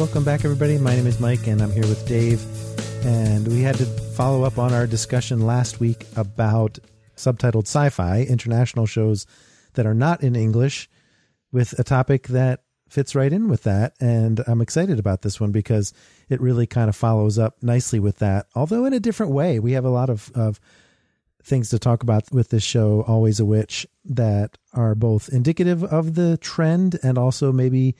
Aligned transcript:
Welcome 0.00 0.24
back, 0.24 0.46
everybody. 0.46 0.78
My 0.78 0.96
name 0.96 1.06
is 1.06 1.20
Mike, 1.20 1.46
and 1.46 1.60
I'm 1.60 1.70
here 1.72 1.86
with 1.86 2.08
Dave. 2.08 2.42
And 3.04 3.46
we 3.46 3.60
had 3.60 3.74
to 3.74 3.84
follow 3.84 4.44
up 4.44 4.56
on 4.56 4.72
our 4.72 4.86
discussion 4.86 5.44
last 5.44 5.78
week 5.78 6.06
about 6.16 6.78
subtitled 7.18 7.64
sci 7.64 7.90
fi 7.90 8.22
international 8.22 8.86
shows 8.86 9.26
that 9.74 9.84
are 9.84 9.92
not 9.92 10.22
in 10.22 10.36
English 10.36 10.88
with 11.52 11.78
a 11.78 11.84
topic 11.84 12.28
that 12.28 12.62
fits 12.88 13.14
right 13.14 13.30
in 13.30 13.50
with 13.50 13.64
that. 13.64 13.92
And 14.00 14.42
I'm 14.46 14.62
excited 14.62 14.98
about 14.98 15.20
this 15.20 15.38
one 15.38 15.52
because 15.52 15.92
it 16.30 16.40
really 16.40 16.66
kind 16.66 16.88
of 16.88 16.96
follows 16.96 17.38
up 17.38 17.62
nicely 17.62 18.00
with 18.00 18.20
that, 18.20 18.46
although 18.54 18.86
in 18.86 18.94
a 18.94 19.00
different 19.00 19.32
way. 19.32 19.58
We 19.58 19.72
have 19.72 19.84
a 19.84 19.90
lot 19.90 20.08
of, 20.08 20.32
of 20.34 20.58
things 21.42 21.68
to 21.70 21.78
talk 21.78 22.02
about 22.02 22.32
with 22.32 22.48
this 22.48 22.64
show, 22.64 23.04
Always 23.06 23.38
a 23.38 23.44
Witch, 23.44 23.86
that 24.06 24.56
are 24.72 24.94
both 24.94 25.28
indicative 25.28 25.84
of 25.84 26.14
the 26.14 26.38
trend 26.38 26.98
and 27.02 27.18
also 27.18 27.52
maybe 27.52 27.96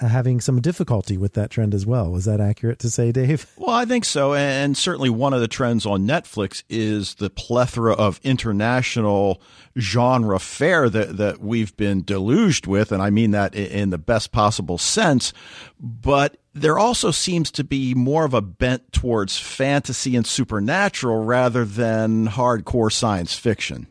Uh, 0.00 0.08
having 0.08 0.40
some 0.40 0.60
difficulty 0.60 1.16
with 1.16 1.34
that 1.34 1.50
trend 1.50 1.72
as 1.72 1.86
well. 1.86 2.10
Was 2.10 2.24
that 2.24 2.40
accurate 2.40 2.80
to 2.80 2.90
say, 2.90 3.12
Dave? 3.12 3.46
Well, 3.56 3.76
I 3.76 3.84
think 3.84 4.04
so. 4.04 4.34
And 4.34 4.76
certainly 4.76 5.08
one 5.08 5.32
of 5.32 5.40
the 5.40 5.46
trends 5.46 5.86
on 5.86 6.04
Netflix 6.04 6.64
is 6.68 7.14
the 7.14 7.30
plethora 7.30 7.94
of 7.94 8.18
international 8.24 9.40
genre 9.78 10.40
fare 10.40 10.90
that, 10.90 11.16
that 11.16 11.40
we've 11.40 11.76
been 11.76 12.02
deluged 12.02 12.66
with. 12.66 12.90
And 12.90 13.00
I 13.00 13.10
mean 13.10 13.30
that 13.30 13.54
in 13.54 13.90
the 13.90 13.98
best 13.98 14.32
possible 14.32 14.78
sense. 14.78 15.32
But 15.78 16.38
there 16.54 16.78
also 16.78 17.12
seems 17.12 17.52
to 17.52 17.62
be 17.62 17.94
more 17.94 18.24
of 18.24 18.34
a 18.34 18.42
bent 18.42 18.92
towards 18.92 19.38
fantasy 19.38 20.16
and 20.16 20.26
supernatural 20.26 21.24
rather 21.24 21.64
than 21.64 22.26
hardcore 22.26 22.92
science 22.92 23.38
fiction. 23.38 23.86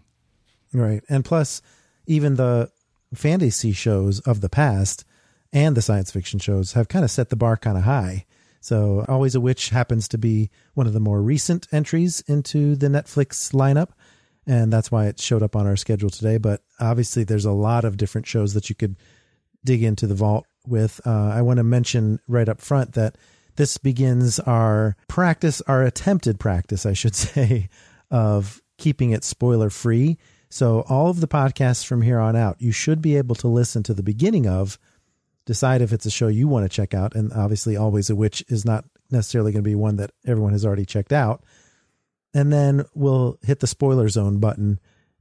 Right. 0.74 1.02
And 1.08 1.24
plus, 1.24 1.62
even 2.08 2.36
the 2.36 2.70
fantasy 3.14 3.72
shows 3.72 4.20
of 4.20 4.42
the 4.42 4.50
past 4.50 5.06
and 5.54 5.78
the 5.78 5.82
science 5.82 6.12
fiction 6.12 6.40
shows 6.40 6.74
have 6.74 6.90
kind 6.90 7.06
of 7.06 7.12
set 7.12 7.30
the 7.30 7.36
bar 7.36 7.56
kind 7.56 7.78
of 7.78 7.84
high. 7.84 8.26
So, 8.60 9.06
Always 9.08 9.36
a 9.36 9.42
Witch 9.42 9.70
happens 9.70 10.08
to 10.10 10.18
be 10.18 10.50
one 10.74 10.88
of 10.88 10.94
the 10.94 11.00
more 11.00 11.22
recent 11.22 11.68
entries 11.72 12.22
into 12.28 12.76
the 12.76 12.88
Netflix 12.88 13.54
lineup. 13.54 13.90
And 14.48 14.74
that's 14.74 14.92
why 14.92 15.08
it 15.08 15.20
showed 15.20 15.44
up 15.44 15.56
on 15.56 15.68
our 15.68 15.76
schedule 15.76 16.10
today. 16.10 16.38
But 16.38 16.62
obviously, 16.80 17.24
there's 17.24 17.46
a 17.46 17.52
lot 17.52 17.86
of 17.86 17.98
different 17.98 18.28
shows 18.28 18.54
that 18.54 18.70
you 18.70 18.76
could 18.76 18.96
dig 19.64 19.84
into 19.84 20.08
the 20.08 20.16
vault 20.16 20.46
with. 20.68 21.00
Uh, 21.06 21.30
I 21.30 21.42
want 21.42 21.58
to 21.58 21.64
mention 21.64 22.20
right 22.28 22.50
up 22.50 22.62
front 22.62 22.94
that 22.94 23.18
this 23.56 23.78
begins 23.78 24.40
our 24.40 24.96
practice, 25.08 25.62
our 25.62 25.84
attempted 25.84 26.40
practice, 26.40 26.86
I 26.86 26.94
should 26.94 27.16
say, 27.16 27.70
of 28.10 28.62
keeping 28.78 29.12
it 29.12 29.24
spoiler 29.24 29.70
free. 29.70 30.18
So, 30.50 30.82
all 30.88 31.10
of 31.10 31.20
the 31.20 31.28
podcasts 31.28 31.86
from 31.86 32.02
here 32.02 32.20
on 32.20 32.36
out, 32.36 32.62
you 32.62 32.72
should 32.72 33.02
be 33.02 33.18
able 33.18 33.36
to 33.36 33.48
listen 33.48 33.84
to 33.84 33.94
the 33.94 34.04
beginning 34.04 34.48
of, 34.48 34.78
decide 35.46 35.82
if 35.82 35.94
it's 35.94 36.06
a 36.06 36.12
show 36.12 36.28
you 36.28 36.48
want 36.48 36.66
to 36.66 36.76
check 36.76 36.94
out. 36.94 37.16
And 37.16 37.32
obviously, 37.34 37.76
Always 37.76 38.10
a 38.10 38.16
Witch 38.16 38.44
is 38.48 38.66
not 38.66 38.86
necessarily 39.12 39.52
going 39.52 39.64
to 39.64 39.70
be 39.70 39.76
one 39.76 39.98
that 39.98 40.12
everyone 40.26 40.54
has 40.54 40.66
already 40.66 40.86
checked 40.86 41.14
out. 41.14 41.44
And 42.34 42.52
then 42.52 42.86
we'll 42.96 43.38
hit 43.44 43.60
the 43.60 43.68
spoiler 43.68 44.10
zone 44.10 44.40
button 44.40 44.80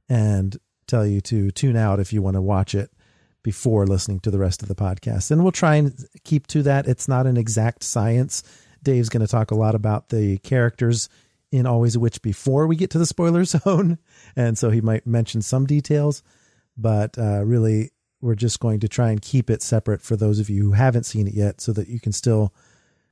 and 0.09 0.57
tell 0.87 1.05
you 1.05 1.21
to 1.21 1.51
tune 1.51 1.75
out 1.75 1.99
if 1.99 2.11
you 2.11 2.21
want 2.21 2.35
to 2.35 2.41
watch 2.41 2.73
it 2.75 2.91
before 3.43 3.85
listening 3.85 4.19
to 4.21 4.31
the 4.31 4.39
rest 4.39 4.61
of 4.61 4.67
the 4.67 4.75
podcast. 4.75 5.29
And 5.29 5.43
we'll 5.43 5.51
try 5.51 5.75
and 5.75 5.93
keep 6.23 6.47
to 6.47 6.63
that. 6.63 6.87
It's 6.87 7.07
not 7.07 7.27
an 7.27 7.37
exact 7.37 7.83
science. 7.83 8.43
Dave's 8.81 9.09
going 9.09 9.25
to 9.25 9.31
talk 9.31 9.51
a 9.51 9.55
lot 9.55 9.75
about 9.75 10.09
the 10.09 10.37
characters 10.39 11.09
in 11.51 11.67
Always 11.67 11.95
a 11.95 11.99
Witch 11.99 12.21
before 12.21 12.67
we 12.67 12.75
get 12.75 12.89
to 12.91 12.97
the 12.97 13.05
spoiler 13.05 13.43
zone. 13.45 13.99
And 14.35 14.57
so 14.57 14.69
he 14.69 14.81
might 14.81 15.05
mention 15.05 15.41
some 15.41 15.65
details, 15.65 16.23
but 16.77 17.17
uh, 17.17 17.43
really, 17.43 17.91
we're 18.23 18.35
just 18.35 18.61
going 18.61 18.79
to 18.79 18.87
try 18.87 19.09
and 19.11 19.21
keep 19.21 19.49
it 19.49 19.61
separate 19.61 20.01
for 20.01 20.15
those 20.15 20.39
of 20.39 20.49
you 20.49 20.63
who 20.63 20.71
haven't 20.71 21.03
seen 21.03 21.27
it 21.27 21.33
yet 21.33 21.59
so 21.59 21.73
that 21.73 21.89
you 21.89 21.99
can 21.99 22.13
still 22.13 22.53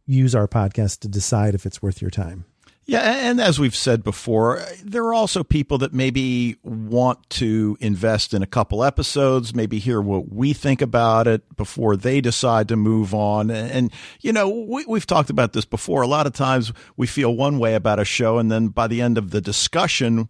use 0.05 0.33
our 0.33 0.47
podcast 0.47 0.99
to 0.99 1.07
decide 1.09 1.53
if 1.53 1.65
it's 1.65 1.81
worth 1.81 2.01
your 2.01 2.09
time. 2.09 2.45
Yeah, 2.85 3.29
and 3.29 3.39
as 3.39 3.59
we've 3.59 3.75
said 3.75 4.03
before, 4.03 4.63
there 4.83 5.03
are 5.03 5.13
also 5.13 5.43
people 5.43 5.77
that 5.79 5.93
maybe 5.93 6.55
want 6.63 7.29
to 7.31 7.77
invest 7.79 8.33
in 8.33 8.41
a 8.41 8.47
couple 8.47 8.83
episodes, 8.83 9.53
maybe 9.53 9.79
hear 9.79 10.01
what 10.01 10.33
we 10.33 10.53
think 10.53 10.81
about 10.81 11.27
it 11.27 11.43
before 11.57 11.95
they 11.95 12.21
decide 12.21 12.69
to 12.69 12.75
move 12.75 13.13
on. 13.13 13.51
And, 13.51 13.91
you 14.21 14.33
know, 14.33 14.49
we, 14.49 14.83
we've 14.85 15.05
talked 15.05 15.29
about 15.29 15.53
this 15.53 15.65
before. 15.65 16.01
A 16.01 16.07
lot 16.07 16.25
of 16.25 16.33
times 16.33 16.73
we 16.97 17.05
feel 17.05 17.35
one 17.35 17.59
way 17.59 17.75
about 17.75 17.99
a 17.99 18.05
show, 18.05 18.39
and 18.39 18.51
then 18.51 18.69
by 18.69 18.87
the 18.87 19.01
end 19.01 19.17
of 19.17 19.29
the 19.29 19.41
discussion, 19.41 20.27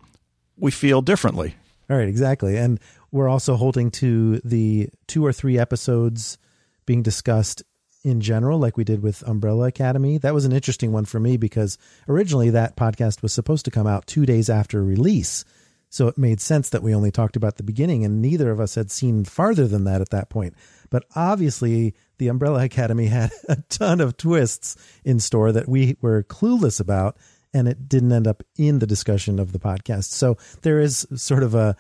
we 0.58 0.72
feel 0.72 1.02
differently. 1.02 1.56
All 1.90 1.98
right, 1.98 2.08
exactly. 2.08 2.58
And 2.58 2.80
we're 3.12 3.30
also 3.30 3.56
holding 3.56 3.92
to 3.92 4.40
the 4.40 4.90
two 5.08 5.26
or 5.26 5.34
three 5.34 5.58
episodes 5.58 6.38
being 6.86 7.04
discussed 7.04 7.64
in 8.04 8.22
general, 8.22 8.58
like 8.58 8.78
we 8.78 8.84
did 8.84 9.04
with 9.04 9.28
Umbrella 9.28 9.68
Academy. 9.68 10.18
That 10.18 10.34
was 10.34 10.46
an 10.46 10.52
interesting 10.52 10.92
one 10.92 11.06
for 11.06 11.20
me 11.20 11.38
because 11.38 11.78
originally 12.08 12.50
that 12.52 12.76
podcast 12.76 13.22
was 13.22 13.34
supposed 13.34 13.66
to 13.66 13.72
come 13.72 13.88
out 13.88 14.08
two 14.08 14.26
days 14.26 14.50
after 14.50 14.84
release. 14.84 15.46
So 15.90 16.08
it 16.08 16.18
made 16.18 16.40
sense 16.40 16.70
that 16.70 16.82
we 16.82 16.96
only 16.96 17.12
talked 17.12 17.36
about 17.36 17.58
the 17.58 17.64
beginning, 17.64 18.06
and 18.06 18.22
neither 18.22 18.50
of 18.50 18.62
us 18.62 18.76
had 18.76 18.90
seen 18.90 19.26
farther 19.26 19.68
than 19.68 19.84
that 19.84 20.00
at 20.00 20.10
that 20.12 20.30
point. 20.30 20.56
But 20.90 21.04
obviously, 21.16 21.94
the 22.18 22.30
Umbrella 22.30 22.64
Academy 22.64 23.08
had 23.08 23.32
a 23.50 23.58
ton 23.70 24.00
of 24.00 24.16
twists 24.16 24.78
in 25.04 25.20
store 25.20 25.52
that 25.52 25.68
we 25.68 25.98
were 26.02 26.24
clueless 26.24 26.80
about, 26.80 27.18
and 27.54 27.68
it 27.68 27.90
didn't 27.90 28.14
end 28.14 28.26
up 28.26 28.42
in 28.58 28.80
the 28.80 28.88
discussion 28.88 29.38
of 29.38 29.52
the 29.52 29.60
podcast. 29.60 30.06
So 30.06 30.38
there 30.62 30.80
is 30.80 31.06
sort 31.16 31.44
of 31.44 31.56
a 31.56 31.76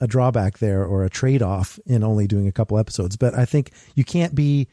a 0.00 0.06
drawback 0.06 0.58
there 0.58 0.84
or 0.84 1.04
a 1.04 1.10
trade 1.10 1.42
off 1.42 1.78
in 1.86 2.04
only 2.04 2.26
doing 2.26 2.46
a 2.46 2.52
couple 2.52 2.78
episodes. 2.78 3.16
But 3.16 3.34
I 3.34 3.44
think 3.44 3.72
you 3.94 4.04
can't 4.04 4.34
be 4.34 4.68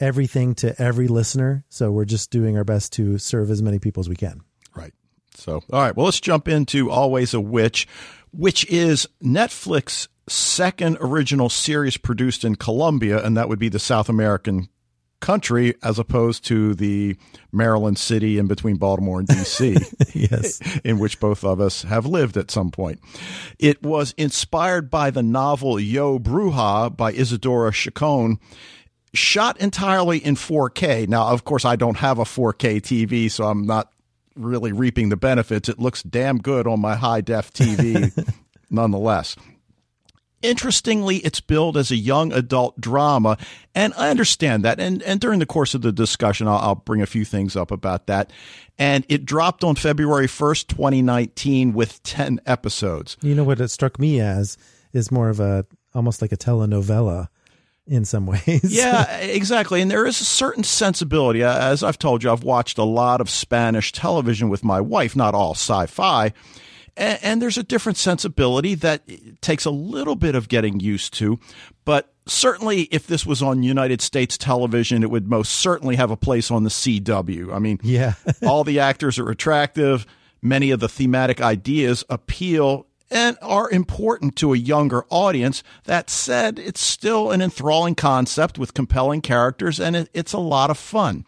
everything 0.00 0.54
to 0.56 0.80
every 0.80 1.08
listener. 1.08 1.64
So 1.68 1.90
we're 1.90 2.04
just 2.04 2.30
doing 2.30 2.56
our 2.56 2.64
best 2.64 2.92
to 2.94 3.18
serve 3.18 3.50
as 3.50 3.62
many 3.62 3.78
people 3.78 4.00
as 4.00 4.08
we 4.08 4.16
can. 4.16 4.40
Right. 4.74 4.92
So, 5.34 5.62
all 5.72 5.80
right. 5.80 5.96
Well, 5.96 6.06
let's 6.06 6.20
jump 6.20 6.48
into 6.48 6.90
Always 6.90 7.34
a 7.34 7.40
Witch, 7.40 7.86
which 8.32 8.68
is 8.68 9.08
Netflix 9.22 10.08
second 10.28 10.98
original 11.00 11.48
series 11.48 11.96
produced 11.96 12.44
in 12.44 12.56
Colombia, 12.56 13.24
and 13.24 13.36
that 13.36 13.48
would 13.48 13.58
be 13.58 13.68
the 13.68 13.78
South 13.78 14.08
American 14.08 14.68
country 15.22 15.74
as 15.82 15.98
opposed 15.98 16.44
to 16.44 16.74
the 16.74 17.16
Maryland 17.52 17.96
city 17.96 18.38
in 18.38 18.46
between 18.46 18.76
Baltimore 18.76 19.20
and 19.20 19.28
DC. 19.28 20.12
yes. 20.30 20.60
in 20.84 20.98
which 20.98 21.18
both 21.18 21.44
of 21.44 21.60
us 21.60 21.82
have 21.84 22.04
lived 22.04 22.36
at 22.36 22.50
some 22.50 22.70
point. 22.70 23.00
It 23.58 23.82
was 23.82 24.12
inspired 24.18 24.90
by 24.90 25.10
the 25.10 25.22
novel 25.22 25.80
Yo 25.80 26.18
Bruja 26.18 26.94
by 26.94 27.12
Isidora 27.12 27.72
Chacon 27.72 28.38
shot 29.14 29.58
entirely 29.60 30.18
in 30.18 30.34
4K. 30.34 31.08
Now, 31.08 31.28
of 31.28 31.44
course, 31.44 31.64
I 31.64 31.76
don't 31.76 31.96
have 31.96 32.18
a 32.18 32.24
4K 32.24 32.80
TV, 32.80 33.30
so 33.30 33.44
I'm 33.44 33.64
not 33.64 33.92
really 34.34 34.72
reaping 34.72 35.08
the 35.08 35.16
benefits. 35.16 35.68
It 35.68 35.78
looks 35.78 36.02
damn 36.02 36.38
good 36.38 36.66
on 36.66 36.80
my 36.80 36.96
high 36.96 37.20
def 37.20 37.52
TV 37.52 38.12
nonetheless. 38.70 39.36
Interestingly, 40.42 41.16
it's 41.18 41.40
billed 41.40 41.76
as 41.76 41.90
a 41.90 41.96
young 41.96 42.32
adult 42.32 42.80
drama, 42.80 43.38
and 43.74 43.94
I 43.96 44.10
understand 44.10 44.64
that. 44.64 44.80
And 44.80 45.02
and 45.02 45.20
during 45.20 45.38
the 45.38 45.46
course 45.46 45.74
of 45.74 45.82
the 45.82 45.92
discussion, 45.92 46.48
I'll, 46.48 46.58
I'll 46.58 46.74
bring 46.74 47.00
a 47.02 47.06
few 47.06 47.24
things 47.24 47.56
up 47.56 47.70
about 47.70 48.06
that. 48.08 48.30
And 48.78 49.04
it 49.08 49.24
dropped 49.24 49.64
on 49.64 49.76
February 49.76 50.26
first, 50.26 50.68
2019, 50.68 51.72
with 51.72 52.02
10 52.02 52.40
episodes. 52.46 53.16
You 53.22 53.34
know 53.34 53.44
what 53.44 53.60
it 53.60 53.68
struck 53.68 53.98
me 53.98 54.20
as 54.20 54.56
is 54.92 55.10
more 55.10 55.28
of 55.28 55.40
a 55.40 55.64
almost 55.94 56.22
like 56.22 56.32
a 56.32 56.36
telenovela 56.36 57.28
in 57.86 58.04
some 58.04 58.26
ways. 58.26 58.60
Yeah, 58.64 59.16
exactly. 59.18 59.80
And 59.82 59.90
there 59.90 60.06
is 60.06 60.20
a 60.20 60.24
certain 60.24 60.64
sensibility. 60.64 61.42
Uh, 61.44 61.70
As 61.72 61.82
I've 61.82 61.98
told 61.98 62.22
you, 62.22 62.30
I've 62.30 62.44
watched 62.44 62.78
a 62.78 62.84
lot 62.84 63.20
of 63.20 63.28
Spanish 63.30 63.92
television 63.92 64.48
with 64.48 64.64
my 64.64 64.80
wife, 64.80 65.14
not 65.16 65.34
all 65.34 65.52
sci 65.52 65.86
fi. 65.86 66.32
And, 66.96 67.18
and 67.22 67.42
there's 67.42 67.58
a 67.58 67.62
different 67.62 67.98
sensibility 67.98 68.74
that 68.76 69.02
takes 69.40 69.64
a 69.64 69.70
little 69.70 70.16
bit 70.16 70.34
of 70.34 70.48
getting 70.48 70.80
used 70.80 71.14
to. 71.14 71.38
But 71.84 72.12
certainly, 72.26 72.82
if 72.90 73.06
this 73.06 73.24
was 73.26 73.42
on 73.42 73.62
United 73.62 74.00
States 74.00 74.36
television, 74.38 75.02
it 75.02 75.10
would 75.10 75.28
most 75.28 75.52
certainly 75.52 75.96
have 75.96 76.10
a 76.10 76.16
place 76.16 76.50
on 76.50 76.64
the 76.64 76.70
CW. 76.70 77.52
I 77.54 77.58
mean, 77.58 77.78
Yeah. 77.82 78.14
all 78.46 78.64
the 78.64 78.80
actors 78.80 79.18
are 79.18 79.30
attractive. 79.30 80.06
Many 80.42 80.70
of 80.70 80.80
the 80.80 80.88
thematic 80.88 81.40
ideas 81.40 82.04
appeal 82.10 82.86
and 83.10 83.36
are 83.42 83.70
important 83.70 84.36
to 84.36 84.54
a 84.54 84.56
younger 84.56 85.04
audience. 85.10 85.62
That 85.84 86.08
said, 86.10 86.58
it's 86.58 86.80
still 86.80 87.30
an 87.30 87.42
enthralling 87.42 87.94
concept 87.94 88.58
with 88.58 88.74
compelling 88.74 89.20
characters, 89.20 89.78
and 89.78 89.94
it, 89.94 90.08
it's 90.14 90.32
a 90.32 90.38
lot 90.38 90.70
of 90.70 90.78
fun. 90.78 91.26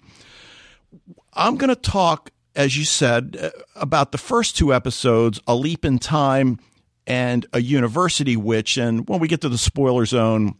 I'm 1.34 1.56
going 1.56 1.68
to 1.68 1.76
talk, 1.76 2.30
as 2.54 2.76
you 2.76 2.84
said, 2.84 3.36
uh, 3.40 3.50
about 3.76 4.12
the 4.12 4.18
first 4.18 4.56
two 4.56 4.72
episodes, 4.72 5.40
A 5.46 5.54
Leap 5.54 5.84
in 5.84 5.98
Time 5.98 6.58
and 7.06 7.46
A 7.52 7.60
University 7.60 8.36
Witch. 8.36 8.76
And 8.76 9.08
when 9.08 9.20
we 9.20 9.28
get 9.28 9.40
to 9.42 9.48
the 9.48 9.58
spoiler 9.58 10.06
zone, 10.06 10.54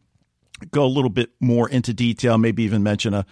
go 0.70 0.84
a 0.84 0.86
little 0.86 1.10
bit 1.10 1.30
more 1.40 1.68
into 1.68 1.92
detail, 1.94 2.38
maybe 2.38 2.62
even 2.62 2.82
mention 2.82 3.14
a 3.14 3.26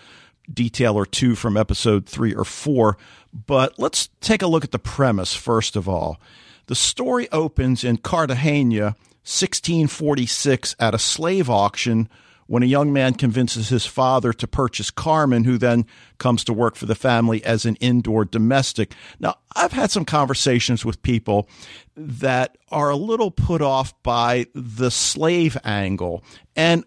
detail 0.53 0.97
or 0.97 1.07
two 1.07 1.35
from 1.35 1.57
episode 1.57 2.07
three 2.07 2.35
or 2.35 2.45
four. 2.45 2.97
But 3.33 3.79
let's 3.79 4.09
take 4.21 4.43
a 4.43 4.47
look 4.47 4.65
at 4.65 4.73
the 4.73 4.79
premise 4.79 5.35
first 5.35 5.77
of 5.77 5.89
all. 5.89 6.21
The 6.67 6.75
story 6.75 7.29
opens 7.33 7.85
in 7.85 7.99
Cartagena, 7.99 8.97
1646, 9.25 10.77
at 10.79 10.95
a 10.95 10.99
slave 10.99 11.51
auction 11.51 12.09
when 12.53 12.63
a 12.63 12.67
young 12.67 12.93
man 12.93 13.15
convinces 13.15 13.71
his 13.71 13.87
father 13.87 14.31
to 14.31 14.47
purchase 14.47 14.91
Carmen, 14.91 15.45
who 15.45 15.57
then 15.57 15.87
comes 16.19 16.45
to 16.45 16.53
work 16.53 16.77
for 16.77 16.85
the 16.85 16.95
family 16.95 17.43
as 17.47 17.65
an 17.65 17.77
indoor 17.77 18.27
domestic. 18.27 18.93
Now, 19.19 19.37
I've 19.57 19.73
had 19.73 19.91
some 19.91 20.05
conversations 20.05 20.85
with 20.85 21.01
people 21.01 21.49
that 21.97 22.59
are 22.71 22.91
a 22.91 22.97
little 22.97 23.31
put 23.31 23.63
off 23.63 23.95
by 24.03 24.49
the 24.55 24.91
slave 24.91 25.57
angle. 25.65 26.23
And 26.55 26.85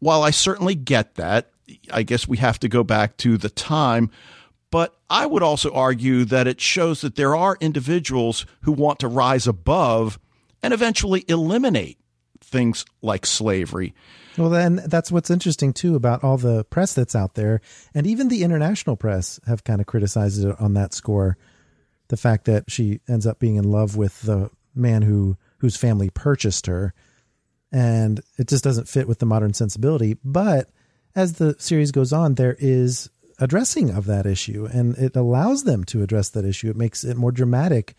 while 0.00 0.24
I 0.24 0.30
certainly 0.30 0.74
get 0.74 1.14
that, 1.14 1.52
I 1.92 2.02
guess 2.02 2.26
we 2.26 2.38
have 2.38 2.58
to 2.58 2.68
go 2.68 2.82
back 2.82 3.16
to 3.18 3.38
the 3.38 3.48
time. 3.48 4.10
But 4.72 4.96
I 5.08 5.24
would 5.24 5.44
also 5.44 5.72
argue 5.72 6.24
that 6.24 6.48
it 6.48 6.60
shows 6.60 7.02
that 7.02 7.14
there 7.14 7.36
are 7.36 7.56
individuals 7.60 8.44
who 8.62 8.72
want 8.72 8.98
to 8.98 9.06
rise 9.06 9.46
above 9.46 10.18
and 10.64 10.74
eventually 10.74 11.24
eliminate 11.28 12.00
things 12.46 12.84
like 13.02 13.26
slavery. 13.26 13.94
Well, 14.38 14.50
then 14.50 14.82
that's 14.86 15.10
what's 15.10 15.30
interesting 15.30 15.72
too 15.72 15.94
about 15.94 16.22
all 16.22 16.36
the 16.36 16.64
press 16.64 16.94
that's 16.94 17.16
out 17.16 17.34
there, 17.34 17.60
and 17.94 18.06
even 18.06 18.28
the 18.28 18.42
international 18.42 18.96
press 18.96 19.40
have 19.46 19.64
kind 19.64 19.80
of 19.80 19.86
criticized 19.86 20.44
it 20.44 20.60
on 20.60 20.74
that 20.74 20.92
score. 20.92 21.36
The 22.08 22.16
fact 22.16 22.44
that 22.44 22.70
she 22.70 23.00
ends 23.08 23.26
up 23.26 23.38
being 23.38 23.56
in 23.56 23.64
love 23.64 23.96
with 23.96 24.22
the 24.22 24.50
man 24.74 25.02
who 25.02 25.36
whose 25.58 25.76
family 25.76 26.10
purchased 26.10 26.66
her, 26.66 26.92
and 27.72 28.20
it 28.38 28.46
just 28.46 28.62
doesn't 28.62 28.88
fit 28.88 29.08
with 29.08 29.18
the 29.18 29.26
modern 29.26 29.54
sensibility. 29.54 30.16
But 30.22 30.70
as 31.14 31.34
the 31.34 31.56
series 31.58 31.92
goes 31.92 32.12
on, 32.12 32.34
there 32.34 32.56
is 32.58 33.10
addressing 33.38 33.90
of 33.90 34.04
that 34.06 34.26
issue, 34.26 34.68
and 34.70 34.96
it 34.98 35.16
allows 35.16 35.64
them 35.64 35.84
to 35.84 36.02
address 36.02 36.28
that 36.30 36.44
issue. 36.44 36.70
It 36.70 36.76
makes 36.76 37.04
it 37.04 37.16
more 37.16 37.32
dramatic 37.32 37.94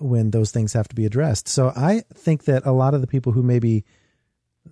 when 0.00 0.30
those 0.30 0.50
things 0.50 0.72
have 0.72 0.88
to 0.88 0.94
be 0.94 1.06
addressed. 1.06 1.48
So 1.48 1.72
I 1.76 2.02
think 2.14 2.44
that 2.44 2.66
a 2.66 2.72
lot 2.72 2.94
of 2.94 3.00
the 3.00 3.06
people 3.06 3.32
who 3.32 3.42
maybe 3.42 3.84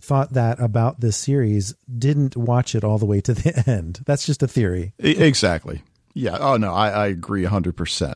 thought 0.01 0.35
that 0.35 0.61
about 0.61 1.01
this 1.01 1.17
series 1.17 1.75
didn't 1.99 2.37
watch 2.37 2.75
it 2.75 2.85
all 2.85 2.99
the 2.99 3.07
way 3.07 3.21
to 3.23 3.35
the 3.35 3.63
end. 3.71 4.01
That's 4.07 4.27
just 4.27 4.43
a 4.43 4.49
theory. 4.49 4.93
Exactly. 4.99 5.83
Yeah. 6.15 6.37
Oh, 6.39 6.57
no, 6.57 6.75
I, 6.75 6.91
I 6.91 7.07
agree 7.07 7.45
100%. 7.45 8.15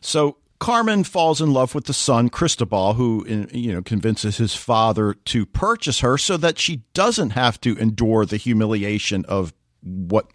So 0.00 0.36
Carmen 0.58 1.04
falls 1.04 1.40
in 1.40 1.52
love 1.52 1.74
with 1.74 1.86
the 1.86 1.94
son, 1.94 2.28
Cristobal, 2.28 2.94
who, 2.94 3.24
you 3.52 3.72
know, 3.72 3.82
convinces 3.82 4.36
his 4.36 4.54
father 4.54 5.14
to 5.14 5.46
purchase 5.46 6.00
her 6.00 6.18
so 6.18 6.36
that 6.36 6.58
she 6.58 6.82
doesn't 6.92 7.30
have 7.30 7.60
to 7.62 7.76
endure 7.78 8.24
the 8.26 8.36
humiliation 8.36 9.24
of 9.26 9.52
what 9.82 10.26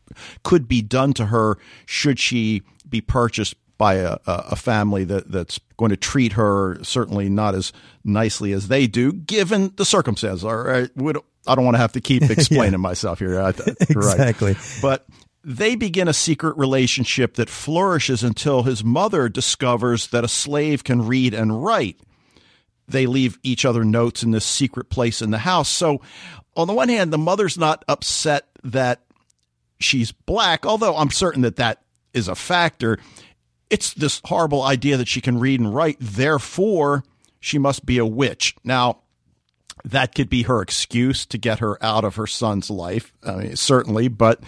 could 0.43 0.67
be 0.67 0.81
done 0.81 1.13
to 1.13 1.27
her 1.27 1.57
should 1.85 2.19
she 2.19 2.63
be 2.89 3.01
purchased 3.01 3.55
by 3.77 3.95
a, 3.95 4.17
a 4.25 4.55
family 4.55 5.03
that, 5.05 5.29
that's 5.31 5.59
going 5.77 5.89
to 5.89 5.97
treat 5.97 6.33
her 6.33 6.77
certainly 6.83 7.27
not 7.29 7.55
as 7.55 7.73
nicely 8.03 8.53
as 8.53 8.67
they 8.69 8.87
do, 8.87 9.11
given 9.11 9.73
the 9.75 9.85
circumstances. 9.85 10.43
All 10.43 10.55
right, 10.55 10.89
don't- 10.95 11.25
I 11.47 11.53
don't 11.55 11.65
want 11.65 11.75
to 11.75 11.79
have 11.79 11.91
to 11.93 12.01
keep 12.01 12.23
explaining 12.29 12.79
myself 12.79 13.19
here. 13.19 13.39
I- 13.39 13.45
Right. 13.45 13.79
Exactly. 13.89 14.55
But 14.81 15.05
they 15.43 15.75
begin 15.75 16.07
a 16.07 16.13
secret 16.13 16.57
relationship 16.57 17.35
that 17.35 17.49
flourishes 17.49 18.23
until 18.23 18.63
his 18.63 18.83
mother 18.83 19.29
discovers 19.29 20.07
that 20.07 20.23
a 20.23 20.27
slave 20.27 20.83
can 20.83 21.05
read 21.05 21.33
and 21.35 21.63
write. 21.63 21.99
They 22.87 23.05
leave 23.07 23.37
each 23.43 23.65
other 23.65 23.83
notes 23.83 24.23
in 24.23 24.31
this 24.31 24.45
secret 24.45 24.89
place 24.89 25.21
in 25.21 25.31
the 25.31 25.37
house. 25.39 25.69
So, 25.69 26.01
on 26.55 26.67
the 26.67 26.73
one 26.73 26.89
hand, 26.89 27.11
the 27.13 27.17
mother's 27.17 27.57
not 27.57 27.83
upset 27.87 28.47
that 28.63 29.01
she's 29.79 30.11
black, 30.11 30.65
although 30.65 30.95
I'm 30.95 31.11
certain 31.11 31.41
that 31.43 31.57
that 31.57 31.81
is 32.13 32.27
a 32.27 32.35
factor. 32.35 32.97
It's 33.69 33.93
this 33.93 34.21
horrible 34.25 34.61
idea 34.63 34.97
that 34.97 35.07
she 35.07 35.21
can 35.21 35.39
read 35.39 35.59
and 35.59 35.73
write, 35.73 35.97
therefore, 35.99 37.03
she 37.39 37.57
must 37.57 37.85
be 37.85 37.97
a 37.97 38.05
witch. 38.05 38.55
Now, 38.63 38.99
that 39.83 40.15
could 40.15 40.29
be 40.29 40.43
her 40.43 40.61
excuse 40.61 41.25
to 41.27 41.37
get 41.37 41.59
her 41.59 41.83
out 41.83 42.03
of 42.03 42.15
her 42.15 42.27
son's 42.27 42.69
life, 42.69 43.13
I 43.23 43.35
mean, 43.35 43.55
certainly, 43.55 44.07
but 44.07 44.41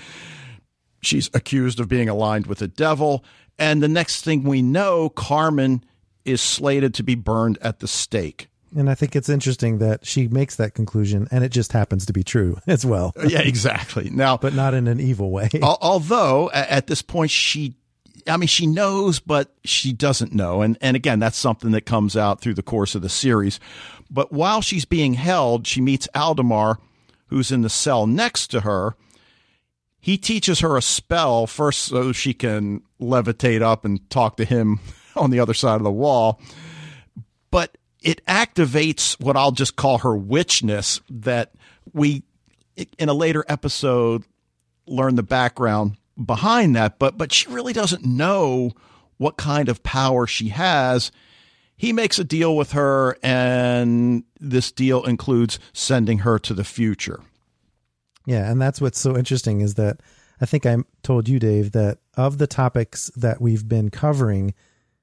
she's 1.02 1.30
accused 1.34 1.80
of 1.80 1.88
being 1.88 2.10
aligned 2.10 2.48
with 2.48 2.60
the 2.60 2.68
devil. 2.68 3.24
And 3.60 3.82
the 3.82 3.88
next 3.88 4.24
thing 4.24 4.44
we 4.44 4.62
know, 4.62 5.10
Carmen 5.10 5.84
is 6.26 6.42
slated 6.42 6.94
to 6.96 7.04
be 7.04 7.16
burned 7.16 7.58
at 7.62 7.80
the 7.80 7.88
stake. 7.88 8.50
And 8.76 8.90
I 8.90 8.96
think 8.96 9.16
it's 9.16 9.30
interesting 9.30 9.78
that 9.78 10.06
she 10.06 10.28
makes 10.28 10.58
that 10.58 10.74
conclusion 10.74 11.28
and 11.32 11.44
it 11.44 11.50
just 11.50 11.72
happens 11.72 12.06
to 12.08 12.14
be 12.14 12.24
true 12.24 12.58
as 12.68 12.86
well, 12.86 13.14
Yeah, 13.26 13.40
exactly. 13.40 14.10
Now, 14.10 14.38
but 14.38 14.54
not 14.54 14.74
in 14.74 14.88
an 14.88 15.00
evil 15.00 15.32
way. 15.32 15.50
Although 15.62 16.52
at 16.52 16.88
this 16.88 17.02
point 17.02 17.32
she 17.32 17.76
I 18.28 18.38
mean 18.38 18.48
she 18.48 18.68
knows 18.68 19.20
but 19.20 19.54
she 19.64 19.94
doesn't 19.94 20.34
know. 20.34 20.62
And 20.62 20.78
and 20.82 20.96
again 20.96 21.20
that's 21.20 21.38
something 21.38 21.72
that 21.72 21.86
comes 21.86 22.16
out 22.18 22.42
through 22.42 22.56
the 22.56 22.64
course 22.64 22.96
of 22.96 23.02
the 23.02 23.10
series. 23.10 23.60
But 24.10 24.32
while 24.32 24.62
she's 24.62 24.86
being 24.86 25.16
held 25.16 25.68
she 25.68 25.82
meets 25.82 26.08
Aldemar 26.16 26.78
who's 27.28 27.52
in 27.52 27.62
the 27.62 27.70
cell 27.70 28.08
next 28.08 28.48
to 28.48 28.62
her. 28.62 28.96
He 30.00 30.18
teaches 30.18 30.60
her 30.60 30.78
a 30.78 30.82
spell 30.82 31.48
first 31.48 31.80
so 31.80 32.12
she 32.12 32.34
can 32.34 32.82
levitate 33.00 33.62
up 33.62 33.86
and 33.86 34.10
talk 34.10 34.38
to 34.38 34.46
him 34.46 34.80
on 35.16 35.30
the 35.30 35.40
other 35.40 35.54
side 35.54 35.76
of 35.76 35.84
the 35.84 35.92
wall. 35.92 36.42
But 37.52 37.78
it 38.02 38.26
activates 38.26 39.20
what 39.20 39.36
I'll 39.36 39.52
just 39.52 39.76
call 39.76 40.00
her 40.00 40.16
witchness 40.16 41.02
that 41.10 41.54
we 41.94 42.24
in 42.98 43.10
a 43.10 43.14
later 43.14 43.44
episode 43.50 44.24
learn 44.86 45.16
the 45.16 45.24
background 45.24 45.98
behind 46.24 46.76
that 46.76 47.00
but 47.00 47.18
but 47.18 47.32
she 47.32 47.50
really 47.50 47.74
doesn't 47.74 48.06
know 48.06 48.72
what 49.18 49.38
kind 49.38 49.70
of 49.70 49.84
power 49.84 50.28
she 50.28 50.50
has. 50.50 51.12
He 51.76 51.94
makes 51.94 52.18
a 52.18 52.24
deal 52.24 52.56
with 52.56 52.72
her 52.72 53.18
and 53.22 54.24
this 54.40 54.72
deal 54.72 55.04
includes 55.04 55.60
sending 55.74 56.20
her 56.20 56.40
to 56.40 56.54
the 56.54 56.64
future. 56.64 57.22
Yeah, 58.26 58.50
and 58.50 58.62
that's 58.62 58.82
what's 58.82 59.00
so 59.00 59.18
interesting 59.18 59.62
is 59.62 59.76
that 59.76 60.02
I 60.42 60.46
think 60.46 60.66
I 60.66 60.78
told 61.02 61.28
you, 61.30 61.40
Dave, 61.40 61.72
that 61.72 62.00
of 62.16 62.38
the 62.38 62.48
topics 62.48 63.10
that 63.16 63.42
we've 63.42 63.68
been 63.68 63.90
covering 63.90 64.54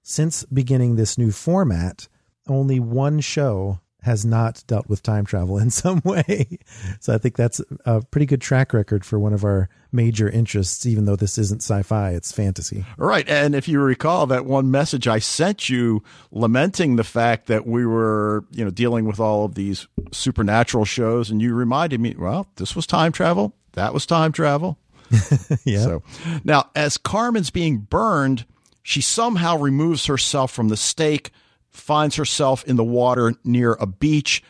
since 0.02 0.44
beginning 0.44 0.96
this 0.96 1.16
new 1.16 1.32
format, 1.32 2.06
only 2.46 2.78
one 2.78 3.20
show 3.20 3.80
has 4.04 4.24
not 4.24 4.62
dealt 4.66 4.88
with 4.88 5.02
time 5.02 5.24
travel 5.24 5.58
in 5.64 5.70
some 5.70 6.00
way. 6.04 6.58
So 7.00 7.14
I 7.14 7.18
think 7.18 7.36
that's 7.36 7.60
a 7.84 8.02
pretty 8.02 8.26
good 8.26 8.40
track 8.40 8.72
record 8.72 9.04
for 9.04 9.18
one 9.18 9.32
of 9.32 9.44
our 9.44 9.68
major 9.92 10.28
interests, 10.28 10.84
even 10.86 11.04
though 11.04 11.16
this 11.16 11.38
isn't 11.38 11.62
sci 11.62 11.82
fi, 11.82 12.10
it's 12.10 12.32
fantasy. 12.32 12.84
Right. 12.96 13.28
And 13.28 13.54
if 13.54 13.68
you 13.68 13.80
recall 13.80 14.26
that 14.26 14.44
one 14.44 14.70
message 14.70 15.06
I 15.08 15.20
sent 15.20 15.68
you 15.68 16.02
lamenting 16.30 16.96
the 16.96 17.04
fact 17.04 17.46
that 17.46 17.66
we 17.66 17.86
were, 17.86 18.44
you 18.50 18.64
know, 18.64 18.70
dealing 18.70 19.06
with 19.06 19.20
all 19.20 19.44
of 19.44 19.54
these 19.54 19.86
supernatural 20.12 20.84
shows 20.84 21.30
and 21.30 21.40
you 21.40 21.54
reminded 21.54 22.00
me, 22.00 22.14
well, 22.18 22.46
this 22.56 22.76
was 22.76 22.86
time 22.86 23.12
travel. 23.12 23.54
That 23.72 23.94
was 23.94 24.06
time 24.06 24.32
travel. 24.32 24.78
Yeah. 25.64 25.82
So 25.82 26.02
now 26.42 26.70
as 26.74 26.96
Carmen's 26.98 27.50
being 27.50 27.78
burned, 27.78 28.44
she 28.82 29.00
somehow 29.00 29.56
removes 29.56 30.06
herself 30.06 30.50
from 30.50 30.68
the 30.68 30.76
stake, 30.76 31.30
finds 31.76 32.16
herself 32.16 32.64
in 32.64 32.76
the 32.76 32.84
water 32.84 33.34
near 33.44 33.74
a 33.74 33.86
beach, 33.86 34.42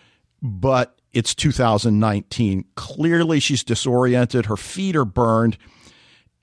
but 0.43 0.99
it's 1.13 1.35
2019. 1.35 2.65
Clearly 2.75 3.41
she's 3.41 3.65
disoriented, 3.65 4.47
her 4.47 4.57
feet 4.57 4.97
are 4.97 5.05
burned 5.05 5.59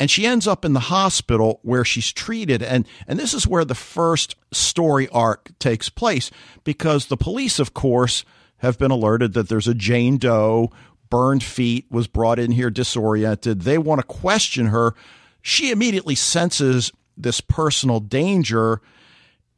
and 0.02 0.10
she 0.10 0.26
ends 0.26 0.48
up 0.48 0.66
in 0.66 0.74
the 0.74 0.80
hospital 0.80 1.60
where 1.62 1.86
she's 1.86 2.12
treated. 2.12 2.64
And 2.64 2.88
and 3.08 3.20
this 3.20 3.36
is 3.36 3.46
where 3.46 3.64
the 3.64 3.76
first 3.76 4.36
story 4.52 5.08
arc 5.10 5.52
takes 5.60 5.90
place 5.90 6.32
because 6.64 7.06
the 7.06 7.18
police 7.18 7.60
of 7.60 7.76
course 7.76 8.26
have 8.58 8.80
been 8.80 8.90
alerted 8.90 9.34
that 9.34 9.48
there's 9.48 9.68
a 9.68 9.76
Jane 9.76 10.18
Doe 10.18 10.72
burned 11.12 11.44
feet 11.44 11.86
was 11.92 12.08
brought 12.08 12.40
in 12.40 12.50
here 12.50 12.72
disoriented. 12.72 13.62
They 13.62 13.78
want 13.78 14.02
to 14.02 14.08
question 14.08 14.68
her. 14.68 14.96
She 15.44 15.70
immediately 15.70 16.16
senses 16.16 16.92
this 17.16 17.40
personal 17.40 18.00
danger 18.00 18.82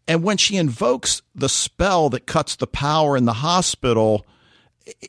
And 0.07 0.23
when 0.23 0.37
she 0.37 0.57
invokes 0.57 1.21
the 1.33 1.49
spell 1.49 2.09
that 2.09 2.25
cuts 2.25 2.55
the 2.55 2.67
power 2.67 3.15
in 3.15 3.25
the 3.25 3.33
hospital, 3.33 4.25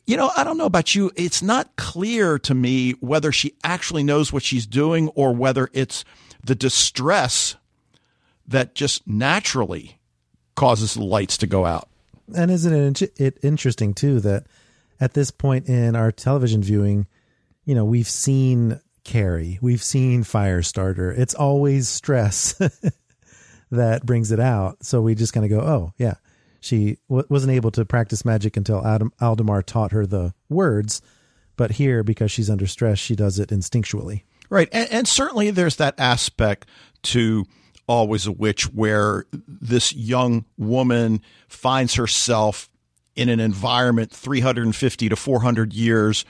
you 0.06 0.16
know, 0.16 0.30
I 0.36 0.44
don't 0.44 0.58
know 0.58 0.66
about 0.66 0.94
you. 0.94 1.10
It's 1.16 1.42
not 1.42 1.74
clear 1.76 2.38
to 2.40 2.54
me 2.54 2.92
whether 3.00 3.32
she 3.32 3.54
actually 3.64 4.04
knows 4.04 4.32
what 4.32 4.42
she's 4.42 4.66
doing 4.66 5.08
or 5.08 5.32
whether 5.32 5.68
it's 5.72 6.04
the 6.44 6.54
distress 6.54 7.56
that 8.46 8.74
just 8.74 9.06
naturally 9.06 9.98
causes 10.54 10.94
the 10.94 11.04
lights 11.04 11.38
to 11.38 11.46
go 11.46 11.64
out. 11.64 11.88
And 12.34 12.50
isn't 12.50 13.02
it, 13.02 13.20
it 13.20 13.38
interesting 13.42 13.94
too 13.94 14.20
that 14.20 14.46
at 15.00 15.14
this 15.14 15.30
point 15.30 15.68
in 15.68 15.96
our 15.96 16.12
television 16.12 16.62
viewing, 16.62 17.06
you 17.64 17.74
know, 17.74 17.84
we've 17.84 18.08
seen 18.08 18.80
Carrie, 19.02 19.58
we've 19.60 19.82
seen 19.82 20.24
Firestarter. 20.24 21.16
It's 21.16 21.34
always 21.34 21.88
stress 21.88 22.58
that 23.76 24.04
brings 24.04 24.32
it 24.32 24.40
out. 24.40 24.84
So 24.84 25.00
we 25.00 25.14
just 25.14 25.32
kind 25.32 25.44
of 25.44 25.50
go, 25.50 25.60
oh, 25.60 25.92
yeah. 25.98 26.14
She 26.60 26.98
w- 27.08 27.26
wasn't 27.28 27.52
able 27.52 27.70
to 27.72 27.84
practice 27.84 28.24
magic 28.24 28.56
until 28.56 28.84
Adam, 28.86 29.12
Aldemar 29.20 29.64
taught 29.64 29.92
her 29.92 30.06
the 30.06 30.32
words. 30.48 31.02
But 31.56 31.72
here, 31.72 32.02
because 32.02 32.32
she's 32.32 32.50
under 32.50 32.66
stress, 32.66 32.98
she 32.98 33.14
does 33.14 33.38
it 33.38 33.50
instinctually. 33.50 34.22
Right. 34.50 34.68
And, 34.72 34.90
and 34.90 35.08
certainly 35.08 35.50
there's 35.50 35.76
that 35.76 35.94
aspect 35.98 36.66
to 37.02 37.44
Always 37.86 38.26
a 38.26 38.32
Witch 38.32 38.64
where 38.72 39.26
this 39.46 39.92
young 39.92 40.46
woman 40.56 41.20
finds 41.48 41.94
herself 41.94 42.70
in 43.14 43.28
an 43.28 43.40
environment 43.40 44.10
350 44.10 45.10
to 45.10 45.16
400 45.16 45.74
years 45.74 46.24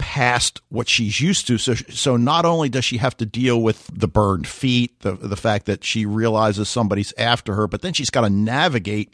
past 0.00 0.60
what 0.70 0.88
she's 0.88 1.20
used 1.20 1.46
to. 1.46 1.58
So, 1.58 1.74
so 1.74 2.16
not 2.16 2.44
only 2.46 2.68
does 2.70 2.84
she 2.84 2.96
have 2.96 3.16
to 3.18 3.26
deal 3.26 3.62
with 3.62 3.86
the 3.92 4.08
burned 4.08 4.48
feet, 4.48 4.98
the 5.00 5.12
the 5.12 5.36
fact 5.36 5.66
that 5.66 5.84
she 5.84 6.06
realizes 6.06 6.68
somebody's 6.68 7.12
after 7.18 7.54
her, 7.54 7.68
but 7.68 7.82
then 7.82 7.92
she's 7.92 8.10
got 8.10 8.22
to 8.22 8.30
navigate 8.30 9.12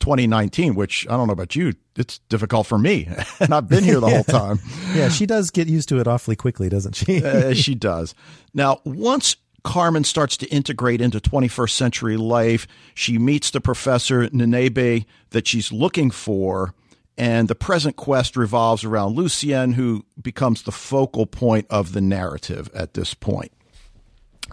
2019, 0.00 0.74
which 0.74 1.06
I 1.08 1.16
don't 1.16 1.26
know 1.26 1.34
about 1.34 1.54
you, 1.54 1.74
it's 1.96 2.18
difficult 2.30 2.66
for 2.66 2.78
me, 2.78 3.06
and 3.40 3.54
I've 3.54 3.68
been 3.68 3.84
here 3.84 4.00
the 4.00 4.08
whole 4.08 4.24
time. 4.40 4.58
Yeah, 4.94 5.10
she 5.10 5.26
does 5.26 5.50
get 5.50 5.68
used 5.68 5.88
to 5.90 6.00
it 6.00 6.08
awfully 6.08 6.36
quickly, 6.36 6.68
doesn't 6.68 6.96
she? 6.96 7.22
uh, 7.24 7.54
she 7.54 7.74
does. 7.74 8.14
Now, 8.54 8.80
once 8.84 9.36
Carmen 9.62 10.04
starts 10.04 10.36
to 10.38 10.46
integrate 10.48 11.00
into 11.00 11.20
21st 11.20 11.70
century 11.70 12.16
life, 12.16 12.66
she 12.94 13.18
meets 13.18 13.50
the 13.50 13.60
professor 13.60 14.28
Nenebe 14.28 15.04
that 15.30 15.46
she's 15.46 15.70
looking 15.70 16.10
for 16.10 16.74
and 17.16 17.48
the 17.48 17.54
present 17.54 17.96
quest 17.96 18.36
revolves 18.36 18.84
around 18.84 19.14
Lucien, 19.14 19.72
who 19.72 20.04
becomes 20.20 20.62
the 20.62 20.72
focal 20.72 21.26
point 21.26 21.66
of 21.70 21.92
the 21.92 22.00
narrative 22.00 22.68
at 22.74 22.94
this 22.94 23.14
point. 23.14 23.52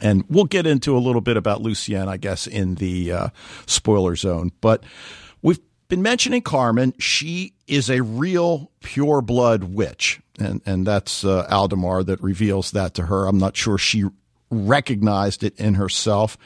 And 0.01 0.23
we'll 0.29 0.45
get 0.45 0.65
into 0.65 0.95
a 0.95 0.99
little 0.99 1.21
bit 1.21 1.37
about 1.37 1.61
Lucien, 1.61 2.07
I 2.07 2.17
guess, 2.17 2.47
in 2.47 2.75
the 2.75 3.11
uh, 3.11 3.29
spoiler 3.65 4.15
zone. 4.15 4.51
But 4.61 4.83
we've 5.41 5.59
been 5.89 6.01
mentioning 6.01 6.41
Carmen. 6.41 6.93
She 6.97 7.53
is 7.67 7.89
a 7.89 8.01
real 8.01 8.71
pure 8.81 9.21
blood 9.21 9.65
witch. 9.65 10.21
And, 10.39 10.61
and 10.65 10.87
that's 10.87 11.23
uh, 11.23 11.47
Aldemar 11.51 12.05
that 12.05 12.21
reveals 12.21 12.71
that 12.71 12.93
to 12.95 13.07
her. 13.07 13.27
I'm 13.27 13.37
not 13.37 13.57
sure 13.57 13.77
she 13.77 14.05
recognized 14.49 15.43
it 15.43 15.57
in 15.59 15.75
herself. 15.75 16.37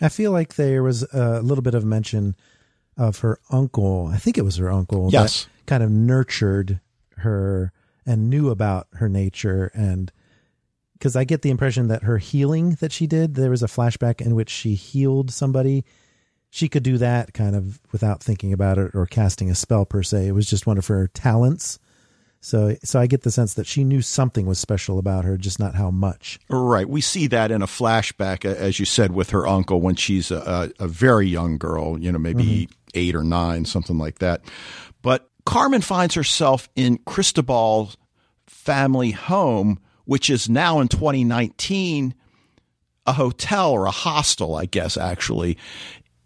I 0.00 0.08
feel 0.08 0.32
like 0.32 0.54
there 0.54 0.82
was 0.82 1.02
a 1.12 1.40
little 1.42 1.62
bit 1.62 1.74
of 1.74 1.84
mention 1.84 2.34
of 2.96 3.20
her 3.20 3.38
uncle. 3.50 4.10
I 4.12 4.16
think 4.16 4.38
it 4.38 4.44
was 4.44 4.56
her 4.56 4.70
uncle. 4.70 5.10
Yes 5.12 5.48
kind 5.66 5.82
of 5.82 5.90
nurtured 5.90 6.80
her 7.18 7.72
and 8.04 8.28
knew 8.28 8.50
about 8.50 8.88
her 8.94 9.08
nature 9.08 9.70
and 9.74 10.12
because 10.94 11.16
I 11.16 11.24
get 11.24 11.42
the 11.42 11.50
impression 11.50 11.88
that 11.88 12.04
her 12.04 12.18
healing 12.18 12.76
that 12.80 12.92
she 12.92 13.08
did, 13.08 13.34
there 13.34 13.50
was 13.50 13.62
a 13.62 13.66
flashback 13.66 14.20
in 14.20 14.36
which 14.36 14.50
she 14.50 14.74
healed 14.76 15.32
somebody. 15.32 15.84
She 16.48 16.68
could 16.68 16.84
do 16.84 16.96
that 16.98 17.34
kind 17.34 17.56
of 17.56 17.80
without 17.90 18.22
thinking 18.22 18.52
about 18.52 18.78
it 18.78 18.94
or 18.94 19.06
casting 19.06 19.50
a 19.50 19.56
spell 19.56 19.84
per 19.84 20.04
se. 20.04 20.28
It 20.28 20.32
was 20.32 20.48
just 20.48 20.64
one 20.64 20.78
of 20.78 20.86
her 20.86 21.08
talents. 21.08 21.80
So, 22.44 22.76
so 22.82 22.98
I 22.98 23.06
get 23.06 23.22
the 23.22 23.30
sense 23.30 23.54
that 23.54 23.68
she 23.68 23.84
knew 23.84 24.02
something 24.02 24.46
was 24.46 24.58
special 24.58 24.98
about 24.98 25.24
her, 25.24 25.36
just 25.36 25.60
not 25.60 25.76
how 25.76 25.92
much. 25.92 26.40
Right. 26.50 26.88
We 26.88 27.00
see 27.00 27.28
that 27.28 27.52
in 27.52 27.62
a 27.62 27.68
flashback, 27.68 28.44
as 28.44 28.80
you 28.80 28.84
said, 28.84 29.12
with 29.12 29.30
her 29.30 29.46
uncle 29.46 29.80
when 29.80 29.94
she's 29.94 30.32
a, 30.32 30.72
a 30.80 30.88
very 30.88 31.28
young 31.28 31.56
girl, 31.56 31.96
you 32.00 32.10
know, 32.10 32.18
maybe 32.18 32.42
mm-hmm. 32.42 32.72
eight 32.94 33.14
or 33.14 33.22
nine, 33.22 33.64
something 33.64 33.96
like 33.96 34.18
that. 34.18 34.42
But 35.02 35.30
Carmen 35.46 35.82
finds 35.82 36.16
herself 36.16 36.68
in 36.74 36.98
Cristobal's 36.98 37.96
family 38.48 39.12
home, 39.12 39.78
which 40.04 40.28
is 40.28 40.48
now 40.48 40.80
in 40.80 40.88
2019 40.88 42.12
a 43.06 43.12
hotel 43.12 43.70
or 43.70 43.86
a 43.86 43.92
hostel, 43.92 44.56
I 44.56 44.66
guess, 44.66 44.96
actually. 44.96 45.58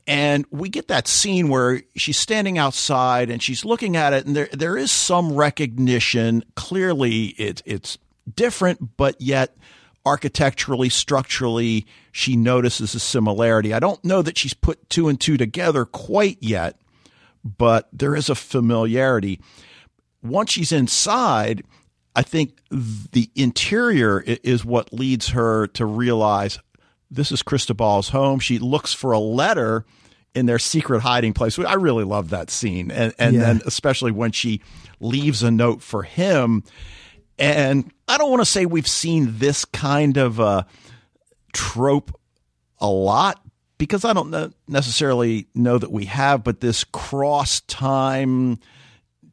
And 0.06 0.46
we 0.50 0.68
get 0.68 0.88
that 0.88 1.08
scene 1.08 1.48
where 1.48 1.82
she's 1.96 2.18
standing 2.18 2.58
outside 2.58 3.28
and 3.28 3.42
she's 3.42 3.64
looking 3.64 3.96
at 3.96 4.12
it, 4.12 4.24
and 4.24 4.36
there 4.36 4.48
there 4.52 4.76
is 4.76 4.92
some 4.92 5.32
recognition. 5.32 6.44
Clearly, 6.54 7.26
it, 7.38 7.60
it's 7.66 7.98
different, 8.32 8.96
but 8.96 9.20
yet 9.20 9.56
architecturally, 10.04 10.88
structurally, 10.88 11.84
she 12.12 12.36
notices 12.36 12.94
a 12.94 13.00
similarity. 13.00 13.74
I 13.74 13.80
don't 13.80 14.02
know 14.04 14.22
that 14.22 14.38
she's 14.38 14.54
put 14.54 14.88
two 14.88 15.08
and 15.08 15.20
two 15.20 15.36
together 15.36 15.84
quite 15.84 16.38
yet, 16.40 16.78
but 17.44 17.88
there 17.92 18.14
is 18.14 18.30
a 18.30 18.36
familiarity. 18.36 19.40
Once 20.22 20.52
she's 20.52 20.70
inside, 20.70 21.64
I 22.14 22.22
think 22.22 22.60
the 22.70 23.30
interior 23.34 24.20
is 24.20 24.64
what 24.64 24.92
leads 24.92 25.30
her 25.30 25.66
to 25.68 25.84
realize 25.84 26.60
this 27.10 27.30
is 27.32 27.42
Cristobal's 27.42 28.08
home. 28.08 28.38
She 28.38 28.58
looks 28.58 28.92
for 28.92 29.12
a 29.12 29.18
letter 29.18 29.84
in 30.34 30.46
their 30.46 30.58
secret 30.58 31.00
hiding 31.00 31.32
place. 31.32 31.58
I 31.58 31.74
really 31.74 32.04
love 32.04 32.30
that 32.30 32.50
scene. 32.50 32.90
And, 32.90 33.14
and 33.18 33.34
yeah. 33.34 33.40
then 33.40 33.62
especially 33.64 34.12
when 34.12 34.32
she 34.32 34.60
leaves 35.00 35.42
a 35.42 35.50
note 35.50 35.82
for 35.82 36.02
him. 36.02 36.62
And 37.38 37.92
I 38.08 38.18
don't 38.18 38.30
want 38.30 38.42
to 38.42 38.50
say 38.50 38.66
we've 38.66 38.88
seen 38.88 39.38
this 39.38 39.64
kind 39.64 40.16
of 40.16 40.38
a 40.38 40.66
trope 41.52 42.18
a 42.78 42.88
lot, 42.88 43.40
because 43.78 44.04
I 44.04 44.12
don't 44.12 44.54
necessarily 44.68 45.48
know 45.54 45.78
that 45.78 45.92
we 45.92 46.06
have, 46.06 46.44
but 46.44 46.60
this 46.60 46.84
cross 46.84 47.60
time. 47.60 48.58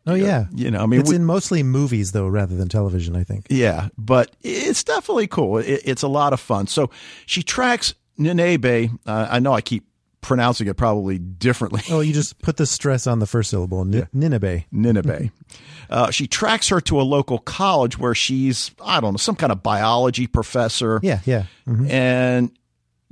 Oh 0.05 0.15
yeah, 0.15 0.45
you 0.53 0.69
know, 0.69 0.81
I 0.81 0.85
mean, 0.85 0.99
it's 0.99 1.09
we, 1.09 1.15
in 1.15 1.23
mostly 1.23 1.63
movies 1.63 2.11
though, 2.11 2.27
rather 2.27 2.55
than 2.55 2.67
television. 2.67 3.15
I 3.15 3.23
think. 3.23 3.47
Yeah, 3.49 3.87
but 3.97 4.35
it's 4.41 4.83
definitely 4.83 5.27
cool. 5.27 5.59
It, 5.59 5.81
it's 5.85 6.03
a 6.03 6.07
lot 6.07 6.33
of 6.33 6.39
fun. 6.39 6.67
So 6.67 6.89
she 7.25 7.41
tracks 7.41 7.93
Nenebe. 8.19 8.91
Uh, 9.05 9.27
I 9.29 9.39
know 9.39 9.53
I 9.53 9.61
keep 9.61 9.85
pronouncing 10.23 10.67
it 10.67 10.75
probably 10.75 11.19
differently. 11.19 11.81
Oh, 11.91 11.99
you 11.99 12.13
just 12.13 12.41
put 12.41 12.57
the 12.57 12.65
stress 12.65 13.05
on 13.05 13.19
the 13.19 13.27
first 13.27 13.51
syllable. 13.51 13.81
N- 13.81 13.93
yeah. 13.93 14.05
Nineveh. 14.11 14.63
Nineveh. 14.71 15.29
uh, 15.89 16.09
she 16.09 16.25
tracks 16.25 16.69
her 16.69 16.81
to 16.81 16.99
a 16.99 17.03
local 17.03 17.37
college 17.37 17.99
where 17.99 18.15
she's, 18.15 18.71
I 18.83 18.99
don't 18.99 19.13
know, 19.13 19.17
some 19.17 19.35
kind 19.35 19.51
of 19.51 19.61
biology 19.61 20.25
professor. 20.25 20.99
Yeah, 21.03 21.19
yeah. 21.25 21.45
Mm-hmm. 21.67 21.91
And 21.91 22.51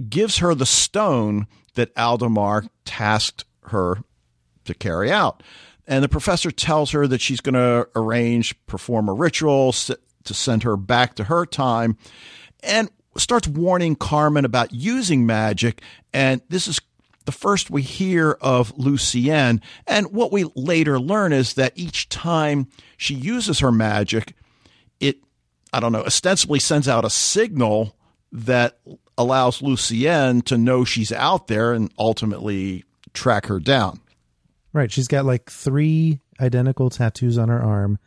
gives 0.09 0.39
her 0.39 0.55
the 0.55 0.65
stone 0.65 1.45
that 1.75 1.93
Aldemar 1.95 2.67
tasked 2.85 3.45
her 3.65 3.99
to 4.65 4.73
carry 4.73 5.11
out. 5.11 5.43
And 5.91 6.01
the 6.01 6.07
professor 6.07 6.51
tells 6.51 6.91
her 6.91 7.05
that 7.05 7.19
she's 7.19 7.41
going 7.41 7.55
to 7.55 7.85
arrange, 7.97 8.55
perform 8.65 9.09
a 9.09 9.13
ritual 9.13 9.73
to 9.73 10.33
send 10.33 10.63
her 10.63 10.77
back 10.77 11.15
to 11.15 11.25
her 11.25 11.45
time, 11.45 11.97
and 12.63 12.89
starts 13.17 13.45
warning 13.45 13.97
Carmen 13.97 14.45
about 14.45 14.71
using 14.71 15.25
magic. 15.25 15.81
And 16.13 16.41
this 16.47 16.69
is 16.69 16.79
the 17.25 17.33
first 17.33 17.69
we 17.69 17.81
hear 17.81 18.37
of 18.39 18.71
Lucien. 18.77 19.59
And 19.85 20.13
what 20.13 20.31
we 20.31 20.45
later 20.55 20.97
learn 20.97 21.33
is 21.33 21.55
that 21.55 21.73
each 21.75 22.07
time 22.07 22.69
she 22.95 23.13
uses 23.13 23.59
her 23.59 23.71
magic, 23.71 24.33
it, 25.01 25.17
I 25.73 25.81
don't 25.81 25.91
know, 25.91 26.05
ostensibly 26.05 26.59
sends 26.59 26.87
out 26.87 27.03
a 27.03 27.09
signal 27.09 27.97
that 28.31 28.79
allows 29.17 29.61
Lucien 29.61 30.41
to 30.43 30.57
know 30.57 30.85
she's 30.85 31.11
out 31.11 31.47
there 31.47 31.73
and 31.73 31.91
ultimately 31.99 32.85
track 33.13 33.47
her 33.47 33.59
down. 33.59 33.99
Right. 34.73 34.91
She's 34.91 35.07
got 35.07 35.25
like 35.25 35.49
three 35.49 36.19
identical 36.39 36.89
tattoos 36.89 37.37
on 37.37 37.49
her 37.49 37.61
arm, 37.61 37.99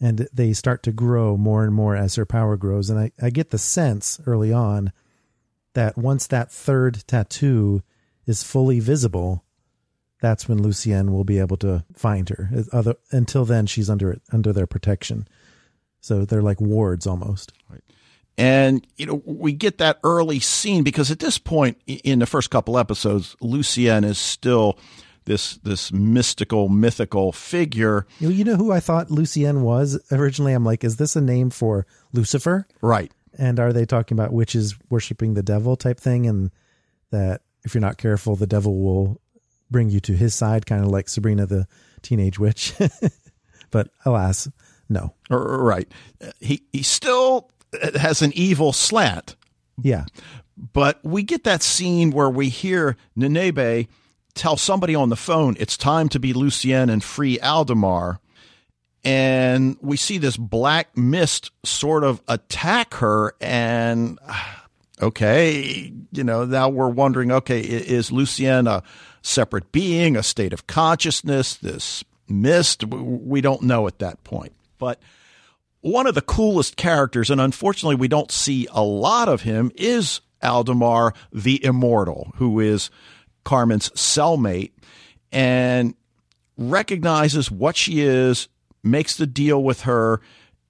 and 0.00 0.28
they 0.32 0.52
start 0.52 0.82
to 0.82 0.92
grow 0.92 1.36
more 1.36 1.64
and 1.64 1.74
more 1.74 1.96
as 1.96 2.16
her 2.16 2.26
power 2.26 2.56
grows. 2.56 2.90
And 2.90 2.98
I, 2.98 3.12
I 3.22 3.30
get 3.30 3.50
the 3.50 3.58
sense 3.58 4.20
early 4.26 4.52
on 4.52 4.92
that 5.72 5.96
once 5.96 6.26
that 6.26 6.52
third 6.52 7.04
tattoo 7.06 7.82
is 8.26 8.42
fully 8.42 8.80
visible, 8.80 9.44
that's 10.20 10.48
when 10.48 10.62
Lucien 10.62 11.12
will 11.12 11.24
be 11.24 11.38
able 11.38 11.56
to 11.58 11.84
find 11.94 12.28
her. 12.28 12.50
Other, 12.72 12.96
until 13.10 13.44
then, 13.44 13.66
she's 13.66 13.90
under 13.90 14.18
under 14.32 14.52
their 14.52 14.66
protection. 14.66 15.28
So 16.00 16.24
they're 16.24 16.42
like 16.42 16.60
wards 16.60 17.06
almost. 17.06 17.52
Right. 17.70 17.82
And, 18.36 18.86
you 18.96 19.06
know, 19.06 19.22
we 19.24 19.52
get 19.52 19.78
that 19.78 20.00
early 20.02 20.40
scene 20.40 20.82
because 20.82 21.10
at 21.10 21.20
this 21.20 21.38
point 21.38 21.78
in 21.86 22.18
the 22.18 22.26
first 22.26 22.50
couple 22.50 22.78
episodes, 22.78 23.36
Lucien 23.40 24.02
is 24.04 24.18
still 24.18 24.78
this 25.26 25.56
this 25.58 25.92
mystical, 25.92 26.68
mythical 26.68 27.32
figure. 27.32 28.06
You 28.20 28.44
know 28.44 28.56
who 28.56 28.72
I 28.72 28.80
thought 28.80 29.10
Lucien 29.10 29.62
was 29.62 29.98
originally? 30.12 30.52
I'm 30.52 30.64
like, 30.64 30.84
is 30.84 30.96
this 30.96 31.16
a 31.16 31.20
name 31.20 31.50
for 31.50 31.86
Lucifer? 32.12 32.66
Right. 32.80 33.10
And 33.38 33.58
are 33.58 33.72
they 33.72 33.84
talking 33.86 34.16
about 34.16 34.32
witches 34.32 34.74
worshiping 34.90 35.34
the 35.34 35.42
devil 35.42 35.76
type 35.76 35.98
thing? 35.98 36.26
And 36.26 36.50
that 37.10 37.42
if 37.64 37.74
you're 37.74 37.80
not 37.80 37.98
careful, 37.98 38.36
the 38.36 38.46
devil 38.46 38.78
will 38.80 39.20
bring 39.70 39.88
you 39.90 40.00
to 40.00 40.12
his 40.12 40.34
side, 40.34 40.66
kind 40.66 40.84
of 40.84 40.90
like 40.90 41.08
Sabrina 41.08 41.46
the 41.46 41.66
Teenage 42.02 42.38
Witch. 42.38 42.74
but 43.70 43.88
alas, 44.04 44.48
no. 44.88 45.14
Right. 45.30 45.88
He 46.40 46.62
he 46.72 46.82
still 46.82 47.50
has 47.94 48.22
an 48.22 48.32
evil 48.34 48.72
slant, 48.72 49.34
Yeah. 49.82 50.04
but 50.72 51.00
we 51.02 51.22
get 51.24 51.42
that 51.44 51.62
scene 51.62 52.10
where 52.12 52.30
we 52.30 52.48
hear 52.50 52.96
Nenebe 53.18 53.88
tell 54.34 54.56
somebody 54.56 54.94
on 54.94 55.08
the 55.08 55.16
phone 55.16 55.56
it's 55.58 55.76
time 55.76 56.08
to 56.10 56.20
be 56.20 56.32
Lucien 56.32 56.90
and 56.90 57.02
free 57.02 57.38
Aldemar. 57.38 58.18
And 59.04 59.76
we 59.82 59.96
see 59.96 60.16
this 60.18 60.36
black 60.36 60.96
mist 60.96 61.50
sort 61.64 62.04
of 62.04 62.22
attack 62.26 62.94
her. 62.94 63.34
And 63.40 64.18
okay, 65.02 65.92
you 66.12 66.24
know, 66.24 66.44
now 66.44 66.68
we're 66.68 66.88
wondering 66.88 67.30
okay, 67.30 67.60
is 67.60 68.10
Lucien 68.10 68.66
a 68.66 68.82
separate 69.22 69.72
being, 69.72 70.16
a 70.16 70.22
state 70.22 70.52
of 70.52 70.66
consciousness, 70.66 71.54
this 71.54 72.04
mist? 72.28 72.84
We 72.84 73.40
don't 73.40 73.62
know 73.62 73.86
at 73.86 73.98
that 73.98 74.24
point. 74.24 74.52
But 74.78 75.00
one 75.80 76.06
of 76.06 76.14
the 76.14 76.22
coolest 76.22 76.76
characters, 76.76 77.30
and 77.30 77.40
unfortunately 77.40 77.96
we 77.96 78.08
don't 78.08 78.30
see 78.30 78.66
a 78.72 78.82
lot 78.82 79.28
of 79.28 79.42
him, 79.42 79.70
is 79.76 80.22
Aldemar 80.42 81.14
the 81.30 81.62
Immortal, 81.62 82.32
who 82.36 82.58
is 82.60 82.90
Carmen's 83.44 83.90
cellmate 83.90 84.72
and 85.32 85.94
recognizes 86.56 87.50
what 87.50 87.76
she 87.76 88.00
is, 88.00 88.48
makes 88.82 89.16
the 89.16 89.26
deal 89.26 89.62
with 89.62 89.82
her, 89.82 90.20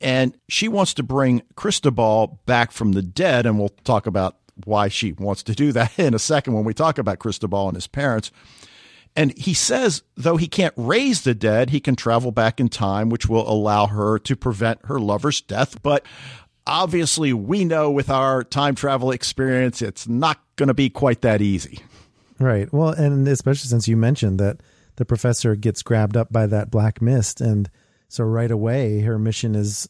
and 0.01 0.37
she 0.49 0.69
wants 0.69 0.95
to 0.95 1.03
bring 1.03 1.43
Cristobal 1.57 2.41
back 2.47 2.73
from 2.73 2.93
the 2.93 3.03
dead. 3.03 3.47
And 3.47 3.59
we'll 3.59 3.71
talk 3.85 4.07
about 4.07 4.37
why 4.65 4.89
she 4.89 5.13
wants 5.13 5.43
to 5.45 5.55
do 5.55 5.73
that 5.73 5.99
in 5.99 6.15
a 6.15 6.19
second 6.19 6.55
when 6.55 6.65
we 6.65 6.75
talk 6.75 6.99
about 6.99 7.19
Cristobal 7.19 7.69
and 7.69 7.77
his 7.77 7.87
parents. 7.87 8.31
And 9.17 9.37
he 9.39 9.55
says, 9.55 10.03
though 10.17 10.37
he 10.37 10.49
can't 10.49 10.75
raise 10.77 11.23
the 11.23 11.35
dead, 11.35 11.71
he 11.71 11.79
can 11.79 11.95
travel 11.95 12.33
back 12.33 12.59
in 12.59 12.69
time, 12.69 13.11
which 13.11 13.29
will 13.29 13.49
allow 13.49 13.87
her 13.87 14.19
to 14.19 14.35
prevent 14.35 14.85
her 14.87 14.99
lover's 14.99 15.41
death. 15.41 15.81
But 15.83 16.05
obviously, 16.67 17.33
we 17.33 17.65
know 17.65 17.91
with 17.93 18.11
our 18.11 18.43
time 18.43 18.75
travel 18.75 19.13
experience, 19.13 19.83
it's 19.83 20.09
not 20.09 20.41
going 20.57 20.67
to 20.67 20.75
be 20.75 20.91
quite 20.91 21.23
that 21.23 21.41
easy. 21.41 21.81
Right. 22.45 22.71
Well, 22.75 22.91
and 22.91 23.27
especially 23.27 23.69
since 23.69 23.89
you 23.89 23.97
mentioned 23.97 24.39
that 24.39 24.61
the 24.97 25.07
professor 25.07 25.57
gets 25.57 25.83
grabbed 25.83 26.15
up 26.15 26.31
by 26.31 26.47
that 26.47 26.71
black 26.71 27.01
mist. 27.01 27.41
And 27.41 27.71
so 28.09 28.23
right 28.23 28.51
away, 28.51 29.01
her 29.01 29.19
mission 29.19 29.55
is 29.55 29.89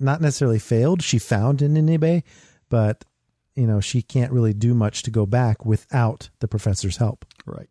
not 0.00 0.20
necessarily 0.20 0.58
failed. 0.58 1.00
She 1.00 1.20
found 1.20 1.60
Ninibe, 1.60 2.24
but, 2.68 3.04
you 3.54 3.68
know, 3.68 3.80
she 3.80 4.02
can't 4.02 4.32
really 4.32 4.52
do 4.52 4.74
much 4.74 5.04
to 5.04 5.12
go 5.12 5.26
back 5.26 5.64
without 5.64 6.28
the 6.40 6.48
professor's 6.48 6.96
help. 6.96 7.24
Right. 7.46 7.70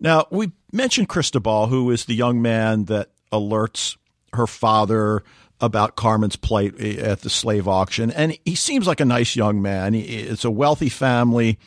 Now, 0.00 0.26
we 0.30 0.52
mentioned 0.72 1.10
Cristobal, 1.10 1.66
who 1.66 1.90
is 1.90 2.06
the 2.06 2.14
young 2.14 2.40
man 2.40 2.86
that 2.86 3.10
alerts 3.30 3.98
her 4.32 4.46
father 4.46 5.22
about 5.60 5.96
Carmen's 5.96 6.36
plight 6.36 6.76
eh, 6.80 6.96
at 6.96 7.20
the 7.20 7.28
slave 7.28 7.68
auction. 7.68 8.10
And 8.10 8.38
he 8.46 8.54
seems 8.54 8.86
like 8.86 9.00
a 9.00 9.04
nice 9.04 9.36
young 9.36 9.60
man. 9.60 9.94
It's 9.94 10.46
a 10.46 10.50
wealthy 10.50 10.88
family, 10.88 11.58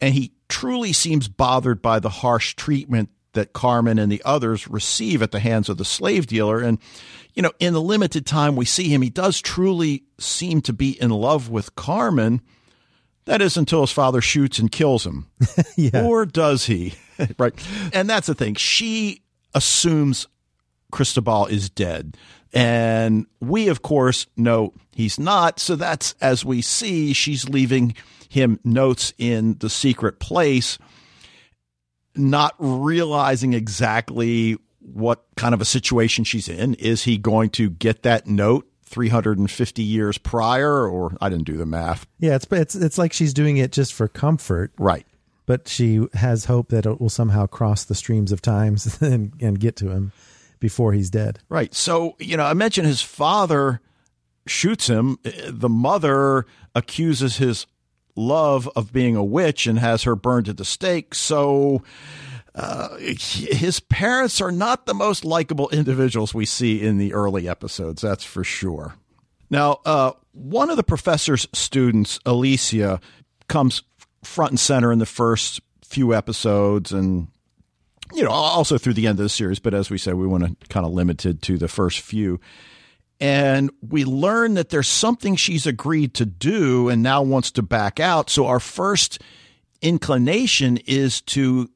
and 0.00 0.14
he 0.14 0.32
truly 0.48 0.92
seems 0.92 1.28
bothered 1.28 1.82
by 1.82 1.98
the 1.98 2.08
harsh 2.08 2.54
treatment 2.54 3.10
that 3.32 3.52
Carmen 3.52 3.98
and 3.98 4.10
the 4.10 4.22
others 4.24 4.66
receive 4.66 5.22
at 5.22 5.30
the 5.30 5.40
hands 5.40 5.68
of 5.68 5.76
the 5.76 5.84
slave 5.84 6.26
dealer. 6.26 6.60
And, 6.60 6.78
you 7.34 7.42
know, 7.42 7.52
in 7.60 7.72
the 7.72 7.82
limited 7.82 8.26
time 8.26 8.56
we 8.56 8.64
see 8.64 8.88
him, 8.88 9.02
he 9.02 9.10
does 9.10 9.40
truly 9.40 10.04
seem 10.18 10.62
to 10.62 10.72
be 10.72 11.00
in 11.00 11.10
love 11.10 11.48
with 11.48 11.74
Carmen. 11.76 12.40
That 13.26 13.42
is 13.42 13.56
until 13.56 13.82
his 13.82 13.92
father 13.92 14.20
shoots 14.20 14.58
and 14.58 14.72
kills 14.72 15.06
him. 15.06 15.26
Yeah. 15.76 16.04
Or 16.06 16.24
does 16.24 16.64
he? 16.64 16.94
right. 17.38 17.52
And 17.92 18.08
that's 18.08 18.28
the 18.28 18.34
thing. 18.34 18.54
She 18.54 19.22
assumes 19.54 20.26
Cristobal 20.90 21.44
is 21.44 21.68
dead. 21.68 22.16
And 22.54 23.26
we, 23.40 23.68
of 23.68 23.82
course, 23.82 24.26
know 24.38 24.72
he's 24.94 25.18
not. 25.18 25.60
So 25.60 25.76
that's 25.76 26.14
as 26.22 26.46
we 26.46 26.62
see, 26.62 27.12
she's 27.12 27.46
leaving 27.46 27.94
him 28.28 28.58
notes 28.64 29.12
in 29.18 29.56
the 29.58 29.70
secret 29.70 30.18
place, 30.20 30.78
not 32.14 32.54
realizing 32.58 33.52
exactly 33.52 34.56
what 34.80 35.24
kind 35.36 35.52
of 35.54 35.60
a 35.60 35.64
situation 35.64 36.24
she's 36.24 36.48
in. 36.48 36.74
Is 36.74 37.04
he 37.04 37.18
going 37.18 37.50
to 37.50 37.70
get 37.70 38.02
that 38.02 38.26
note 38.26 38.66
350 38.84 39.82
years 39.82 40.16
prior? 40.18 40.88
Or 40.88 41.16
I 41.20 41.28
didn't 41.28 41.44
do 41.44 41.56
the 41.56 41.66
math. 41.66 42.06
Yeah. 42.18 42.36
It's, 42.36 42.46
it's, 42.50 42.74
it's 42.74 42.98
like 42.98 43.12
she's 43.12 43.34
doing 43.34 43.56
it 43.56 43.72
just 43.72 43.92
for 43.92 44.08
comfort, 44.08 44.72
Right. 44.78 45.06
but 45.44 45.68
she 45.68 46.06
has 46.14 46.44
hope 46.46 46.68
that 46.68 46.86
it 46.86 47.00
will 47.00 47.10
somehow 47.10 47.46
cross 47.46 47.84
the 47.84 47.94
streams 47.94 48.32
of 48.32 48.40
times 48.40 49.00
and, 49.02 49.32
and 49.40 49.58
get 49.60 49.76
to 49.76 49.90
him 49.90 50.12
before 50.60 50.92
he's 50.92 51.10
dead. 51.10 51.40
Right. 51.48 51.74
So, 51.74 52.16
you 52.18 52.36
know, 52.36 52.44
I 52.44 52.54
mentioned 52.54 52.86
his 52.86 53.02
father 53.02 53.80
shoots 54.46 54.86
him. 54.86 55.18
The 55.48 55.68
mother 55.68 56.46
accuses 56.74 57.36
his 57.38 57.66
love 58.16 58.68
of 58.74 58.92
being 58.92 59.14
a 59.16 59.24
witch 59.24 59.66
and 59.66 59.78
has 59.78 60.02
her 60.04 60.16
burned 60.16 60.48
at 60.48 60.56
the 60.56 60.64
stake. 60.64 61.14
So, 61.14 61.82
uh, 62.54 62.96
his 62.96 63.80
parents 63.80 64.40
are 64.40 64.50
not 64.50 64.86
the 64.86 64.94
most 64.94 65.24
likable 65.24 65.68
individuals 65.70 66.34
we 66.34 66.46
see 66.46 66.82
in 66.82 66.96
the 66.96 67.12
early 67.12 67.48
episodes. 67.48 68.00
That's 68.00 68.24
for 68.24 68.42
sure. 68.42 68.94
Now, 69.50 69.80
uh, 69.84 70.12
one 70.32 70.70
of 70.70 70.76
the 70.76 70.82
professor's 70.82 71.46
students, 71.52 72.18
Alicia, 72.24 73.00
comes 73.48 73.82
front 74.24 74.52
and 74.52 74.60
center 74.60 74.90
in 74.90 74.98
the 74.98 75.06
first 75.06 75.60
few 75.84 76.14
episodes 76.14 76.92
and 76.92 77.28
you 78.14 78.22
know, 78.22 78.30
also 78.30 78.78
through 78.78 78.94
the 78.94 79.06
end 79.06 79.18
of 79.18 79.24
the 79.24 79.28
series, 79.28 79.58
but 79.58 79.74
as 79.74 79.90
we 79.90 79.98
said, 79.98 80.14
we 80.14 80.26
want 80.26 80.44
to 80.44 80.68
kind 80.68 80.86
of 80.86 80.92
limited 80.92 81.42
to 81.42 81.58
the 81.58 81.68
first 81.68 82.00
few. 82.00 82.40
And 83.20 83.70
we 83.80 84.04
learn 84.04 84.54
that 84.54 84.68
there's 84.68 84.88
something 84.88 85.36
she's 85.36 85.66
agreed 85.66 86.14
to 86.14 86.26
do 86.26 86.88
and 86.88 87.02
now 87.02 87.22
wants 87.22 87.50
to 87.52 87.62
back 87.62 87.98
out. 87.98 88.28
So 88.28 88.46
our 88.46 88.60
first 88.60 89.22
inclination 89.80 90.78
is 90.86 91.22
to 91.22 91.70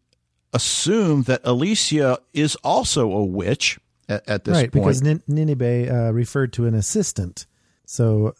assume 0.52 1.22
that 1.22 1.40
Alicia 1.44 2.18
is 2.32 2.56
also 2.56 3.10
a 3.12 3.24
witch 3.24 3.78
at, 4.08 4.28
at 4.28 4.44
this 4.44 4.54
right, 4.54 4.72
point. 4.72 4.84
because 4.84 5.02
Nin- 5.02 5.22
Ninibe 5.28 5.90
uh, 5.90 6.12
referred 6.12 6.52
to 6.54 6.66
an 6.66 6.74
assistant. 6.74 7.46
So 7.86 8.34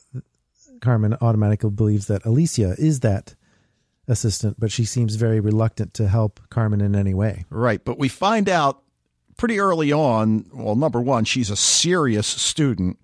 Carmen 0.80 1.16
automatically 1.20 1.70
believes 1.70 2.06
that 2.08 2.24
Alicia 2.26 2.74
is 2.78 3.00
that 3.00 3.34
assistant, 4.08 4.58
but 4.58 4.72
she 4.72 4.84
seems 4.84 5.14
very 5.14 5.40
reluctant 5.40 5.94
to 5.94 6.08
help 6.08 6.40
Carmen 6.50 6.80
in 6.80 6.96
any 6.96 7.14
way. 7.14 7.44
Right. 7.48 7.82
But 7.82 7.98
we 7.98 8.08
find 8.08 8.48
out 8.48 8.82
pretty 9.40 9.58
early 9.58 9.90
on 9.90 10.44
well, 10.52 10.76
number 10.76 11.00
one, 11.00 11.24
she's 11.24 11.48
a 11.50 11.56
serious 11.56 12.26
student, 12.26 12.98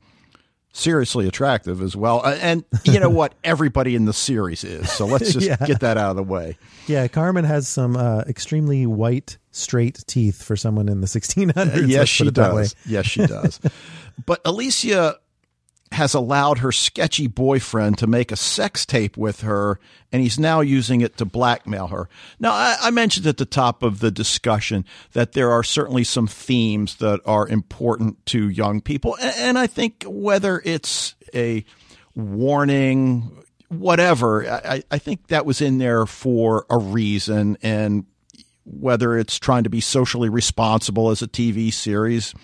seriously 0.72 1.26
attractive 1.26 1.80
as 1.80 1.96
well. 1.96 2.20
Uh, 2.24 2.36
And 2.40 2.64
you 2.84 3.00
know 3.00 3.08
what? 3.10 3.34
Everybody 3.44 3.94
in 3.94 4.04
the 4.04 4.12
series 4.12 4.62
is. 4.62 4.90
So 4.92 5.06
let's 5.06 5.32
just 5.32 5.46
Yeah. 5.46 5.56
get 5.56 5.80
that 5.80 5.96
out 5.96 6.10
of 6.10 6.16
the 6.16 6.22
way. 6.22 6.58
Yeah, 6.86 7.08
Carmen 7.08 7.44
has 7.44 7.66
some 7.66 7.96
uh, 7.96 8.20
extremely 8.28 8.84
white, 8.86 9.38
straight 9.50 10.04
teeth 10.06 10.42
for 10.42 10.56
someone 10.56 10.88
in 10.88 11.00
the 11.00 11.06
1600s. 11.06 11.88
yes, 11.88 11.98
let's 11.98 12.10
she 12.10 12.24
put 12.24 12.28
it 12.28 12.34
that 12.34 12.54
way. 12.54 12.62
does. 12.64 12.76
Yes, 12.86 13.06
she 13.06 13.26
does. 13.26 13.58
but 14.26 14.40
Alicia 14.44 15.16
has 15.92 16.14
allowed 16.14 16.58
her 16.58 16.72
sketchy 16.72 17.26
boyfriend 17.26 17.98
to 17.98 18.06
make 18.06 18.32
a 18.32 18.36
sex 18.36 18.84
tape 18.84 19.16
with 19.16 19.42
her, 19.42 19.78
and 20.10 20.22
he's 20.22 20.38
now 20.38 20.60
using 20.60 21.00
it 21.00 21.16
to 21.16 21.24
blackmail 21.24 21.88
her. 21.88 22.08
Now, 22.40 22.52
I, 22.52 22.76
I 22.82 22.90
mentioned 22.90 23.26
at 23.26 23.36
the 23.36 23.46
top 23.46 23.82
of 23.82 24.00
the 24.00 24.10
discussion 24.10 24.84
that 25.12 25.32
there 25.32 25.50
are 25.50 25.62
certainly 25.62 26.04
some 26.04 26.26
themes 26.26 26.96
that 26.96 27.20
are 27.24 27.48
important 27.48 28.24
to 28.26 28.48
young 28.48 28.80
people, 28.80 29.16
and, 29.20 29.34
and 29.38 29.58
I 29.58 29.66
think 29.66 30.04
whether 30.06 30.60
it's 30.64 31.14
a 31.34 31.64
warning, 32.14 33.44
whatever, 33.68 34.48
I, 34.50 34.82
I 34.90 34.98
think 34.98 35.28
that 35.28 35.46
was 35.46 35.60
in 35.60 35.78
there 35.78 36.06
for 36.06 36.66
a 36.68 36.78
reason, 36.78 37.58
and 37.62 38.06
whether 38.64 39.16
it's 39.16 39.38
trying 39.38 39.62
to 39.64 39.70
be 39.70 39.80
socially 39.80 40.28
responsible 40.28 41.10
as 41.10 41.22
a 41.22 41.28
TV 41.28 41.72
series. 41.72 42.34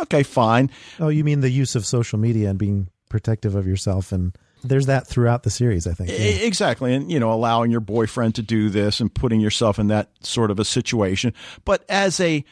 Okay, 0.00 0.22
fine. 0.22 0.70
Oh, 0.98 1.08
you 1.08 1.24
mean 1.24 1.40
the 1.40 1.50
use 1.50 1.74
of 1.74 1.84
social 1.86 2.18
media 2.18 2.48
and 2.50 2.58
being 2.58 2.88
protective 3.08 3.54
of 3.54 3.66
yourself 3.66 4.10
and 4.12 4.36
there's 4.64 4.86
that 4.86 5.08
throughout 5.08 5.42
the 5.42 5.50
series, 5.50 5.88
I 5.88 5.92
think. 5.92 6.10
Yeah. 6.10 6.16
Exactly. 6.16 6.94
And, 6.94 7.10
you 7.10 7.18
know, 7.18 7.32
allowing 7.32 7.72
your 7.72 7.80
boyfriend 7.80 8.36
to 8.36 8.42
do 8.42 8.70
this 8.70 9.00
and 9.00 9.12
putting 9.12 9.40
yourself 9.40 9.78
in 9.78 9.88
that 9.88 10.10
sort 10.20 10.52
of 10.52 10.60
a 10.60 10.64
situation. 10.64 11.34
But 11.64 11.84
as 11.88 12.20
a 12.20 12.44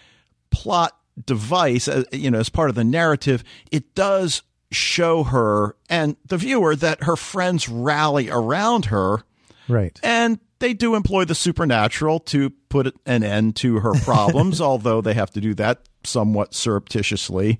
plot 0.50 0.96
device, 1.24 1.86
uh, 1.86 2.02
you 2.12 2.30
know, 2.30 2.40
as 2.40 2.48
part 2.48 2.68
of 2.68 2.74
the 2.74 2.82
narrative, 2.84 3.44
it 3.70 3.94
does 3.94 4.42
show 4.72 5.22
her 5.24 5.76
and 5.88 6.16
the 6.26 6.36
viewer 6.36 6.74
that 6.76 7.04
her 7.04 7.14
friends 7.16 7.68
rally 7.68 8.28
around 8.28 8.86
her 8.86 9.22
Right. 9.68 9.98
and 10.02 10.38
they 10.58 10.74
do 10.74 10.94
employ 10.96 11.24
the 11.24 11.34
supernatural 11.34 12.18
to 12.20 12.50
put 12.68 12.94
an 13.06 13.22
end 13.22 13.56
to 13.56 13.80
her 13.80 13.94
problems, 14.02 14.60
although 14.60 15.00
they 15.00 15.14
have 15.14 15.30
to 15.30 15.40
do 15.40 15.54
that 15.54 15.80
somewhat 16.04 16.54
surreptitiously. 16.54 17.58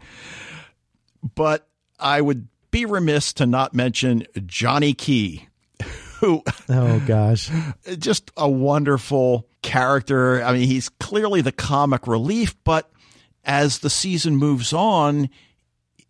But 1.35 1.69
I 1.99 2.21
would 2.21 2.49
be 2.71 2.87
remiss 2.87 3.33
to 3.35 3.47
not 3.47 3.75
mention 3.75 4.27
Johnny 4.47 4.95
Ki, 4.95 5.49
who 6.21 6.43
Oh 6.69 7.03
gosh. 7.07 7.51
just 7.99 8.31
a 8.37 8.49
wonderful 8.49 9.47
character. 9.63 10.43
I 10.43 10.53
mean, 10.53 10.67
he's 10.67 10.89
clearly 10.89 11.41
the 11.41 11.53
comic 11.53 12.07
relief, 12.07 12.55
but 12.65 12.91
as 13.45 13.79
the 13.79 13.91
season 13.91 14.37
moves 14.37 14.73
on, 14.73 15.29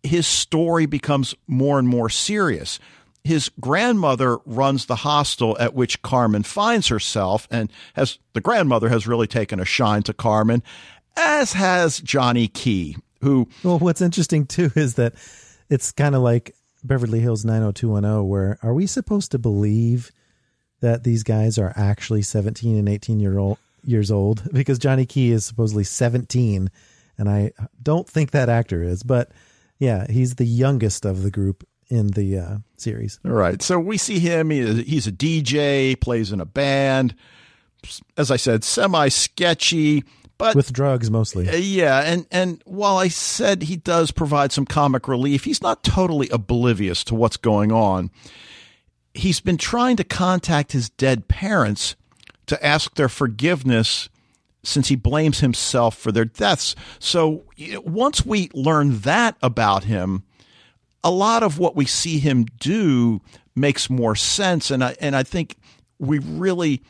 his 0.03 0.27
story 0.27 0.85
becomes 0.85 1.35
more 1.47 1.79
and 1.79 1.87
more 1.87 2.09
serious. 2.09 2.79
His 3.23 3.51
grandmother 3.59 4.37
runs 4.45 4.85
the 4.85 4.97
hostel 4.97 5.55
at 5.59 5.75
which 5.75 6.01
Carmen 6.01 6.43
finds 6.43 6.87
herself, 6.87 7.47
and 7.51 7.71
has 7.93 8.17
the 8.33 8.41
grandmother 8.41 8.89
has 8.89 9.05
really 9.05 9.27
taken 9.27 9.59
a 9.59 9.65
shine 9.65 10.01
to 10.03 10.13
Carmen, 10.13 10.63
as 11.15 11.53
has 11.53 11.99
Johnny 11.99 12.47
Ki, 12.47 12.97
who 13.21 13.47
Well, 13.63 13.79
what's 13.79 14.01
interesting 14.01 14.45
too 14.45 14.71
is 14.75 14.95
that 14.95 15.13
it's 15.69 15.91
kind 15.91 16.15
of 16.15 16.21
like 16.21 16.55
Beverly 16.83 17.19
Hills 17.19 17.45
90210, 17.45 18.27
where 18.27 18.57
are 18.63 18.73
we 18.73 18.87
supposed 18.87 19.31
to 19.31 19.39
believe 19.39 20.11
that 20.81 21.03
these 21.03 21.23
guys 21.23 21.57
are 21.57 21.73
actually 21.75 22.23
17 22.23 22.77
and 22.77 22.89
18 22.89 23.19
year 23.19 23.37
old 23.37 23.57
years 23.83 24.11
old? 24.11 24.49
Because 24.53 24.79
Johnny 24.79 25.05
Ki 25.05 25.31
is 25.31 25.45
supposedly 25.45 25.83
17, 25.83 26.69
and 27.17 27.29
I 27.29 27.51
don't 27.81 28.07
think 28.07 28.31
that 28.31 28.49
actor 28.49 28.83
is, 28.83 29.03
but 29.03 29.31
yeah, 29.79 30.05
he's 30.09 30.35
the 30.35 30.45
youngest 30.45 31.05
of 31.05 31.23
the 31.23 31.31
group 31.31 31.67
in 31.91 32.07
the 32.07 32.37
uh, 32.37 32.57
series. 32.77 33.19
All 33.25 33.31
right. 33.31 33.61
So 33.61 33.77
we 33.79 33.97
see 33.97 34.19
him. 34.19 34.49
He 34.49 34.83
he's 34.83 35.07
a 35.07 35.11
DJ, 35.11 35.99
plays 35.99 36.31
in 36.31 36.39
a 36.39 36.45
band. 36.45 37.15
As 38.17 38.31
I 38.31 38.37
said, 38.37 38.63
semi 38.63 39.09
sketchy, 39.09 40.03
but 40.41 40.55
With 40.55 40.73
drugs 40.73 41.11
mostly. 41.11 41.47
Uh, 41.47 41.55
yeah, 41.55 41.99
and 41.99 42.25
and 42.31 42.63
while 42.65 42.97
I 42.97 43.09
said 43.09 43.61
he 43.61 43.75
does 43.75 44.09
provide 44.09 44.51
some 44.51 44.65
comic 44.65 45.07
relief, 45.07 45.43
he's 45.43 45.61
not 45.61 45.83
totally 45.83 46.29
oblivious 46.29 47.03
to 47.05 47.15
what's 47.15 47.37
going 47.37 47.71
on. 47.71 48.09
He's 49.13 49.39
been 49.39 49.57
trying 49.57 49.97
to 49.97 50.03
contact 50.03 50.71
his 50.71 50.89
dead 50.89 51.27
parents 51.27 51.95
to 52.47 52.65
ask 52.65 52.95
their 52.95 53.07
forgiveness 53.07 54.09
since 54.63 54.87
he 54.87 54.95
blames 54.95 55.41
himself 55.41 55.95
for 55.95 56.11
their 56.11 56.25
deaths. 56.25 56.75
So 56.97 57.45
once 57.83 58.25
we 58.25 58.49
learn 58.55 58.97
that 59.01 59.37
about 59.43 59.83
him, 59.83 60.23
a 61.03 61.11
lot 61.11 61.43
of 61.43 61.59
what 61.59 61.75
we 61.75 61.85
see 61.85 62.17
him 62.17 62.45
do 62.59 63.21
makes 63.55 63.91
more 63.91 64.15
sense, 64.15 64.71
and 64.71 64.83
I 64.83 64.95
and 64.99 65.15
I 65.15 65.21
think 65.21 65.57
we 65.99 66.17
really 66.17 66.81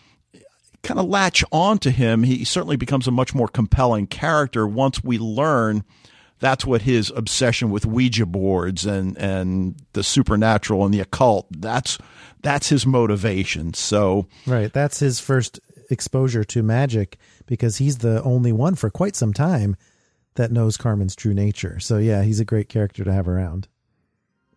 kind 0.84 1.00
of 1.00 1.08
latch 1.08 1.44
on 1.52 1.78
to 1.80 1.92
him. 1.92 2.24
He 2.24 2.44
certainly 2.44 2.78
becomes 2.78 3.08
a 3.08 3.12
much 3.12 3.34
more 3.34 3.48
compelling 3.48 4.08
character 4.08 4.68
once 4.68 5.04
we 5.04 5.18
learn 5.18 5.84
that's 6.40 6.66
what 6.66 6.82
his 6.82 7.12
obsession 7.16 7.70
with 7.70 7.86
Ouija 7.86 8.26
boards 8.26 8.86
and 8.86 9.16
and 9.18 9.76
the 9.94 10.04
supernatural 10.04 10.84
and 10.84 10.94
the 10.94 11.00
occult 11.00 11.46
that's 11.52 12.00
that's 12.42 12.70
his 12.70 12.86
motivation. 12.86 13.74
So 13.76 14.28
Right. 14.48 14.74
That's 14.74 15.00
his 15.00 15.20
first 15.20 15.60
exposure 15.92 16.44
to 16.46 16.64
magic 16.64 17.18
because 17.46 17.78
he's 17.78 18.00
the 18.00 18.24
only 18.24 18.52
one 18.52 18.76
for 18.76 18.90
quite 18.90 19.16
some 19.16 19.34
time 19.34 19.76
that 20.36 20.52
knows 20.52 20.78
Carmen's 20.78 21.16
true 21.16 21.34
nature. 21.34 21.80
So, 21.80 21.98
yeah, 21.98 22.24
he's 22.24 22.40
a 22.40 22.46
great 22.46 22.70
character 22.70 23.04
to 23.04 23.12
have 23.12 23.28
around. 23.28 23.68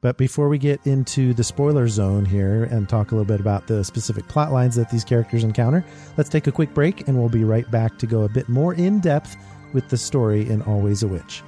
But 0.05 0.19
before 0.19 0.51
we 0.51 0.59
get 0.59 0.87
into 0.87 1.33
the 1.33 1.43
spoiler 1.43 1.89
zone 1.89 2.27
here 2.27 2.65
and 2.65 2.87
talk 2.87 3.11
a 3.11 3.15
little 3.15 3.25
bit 3.25 3.41
about 3.41 3.69
the 3.69 3.83
specific 3.83 4.29
plot 4.29 4.53
lines 4.53 4.77
that 4.77 4.91
these 4.91 5.03
characters 5.03 5.45
encounter, 5.45 5.83
let's 6.19 6.29
take 6.29 6.47
a 6.47 6.53
quick 6.53 6.75
break 6.75 7.09
and 7.09 7.19
we'll 7.19 7.31
be 7.31 7.43
right 7.43 7.71
back 7.71 7.97
to 8.01 8.07
go 8.07 8.21
a 8.21 8.29
bit 8.29 8.47
more 8.47 8.75
in 8.75 9.01
depth 9.01 9.35
with 9.73 9.89
the 9.89 9.97
story 9.97 10.47
in 10.47 10.61
Always 10.61 11.03
a 11.03 11.09
Witch. 11.09 11.43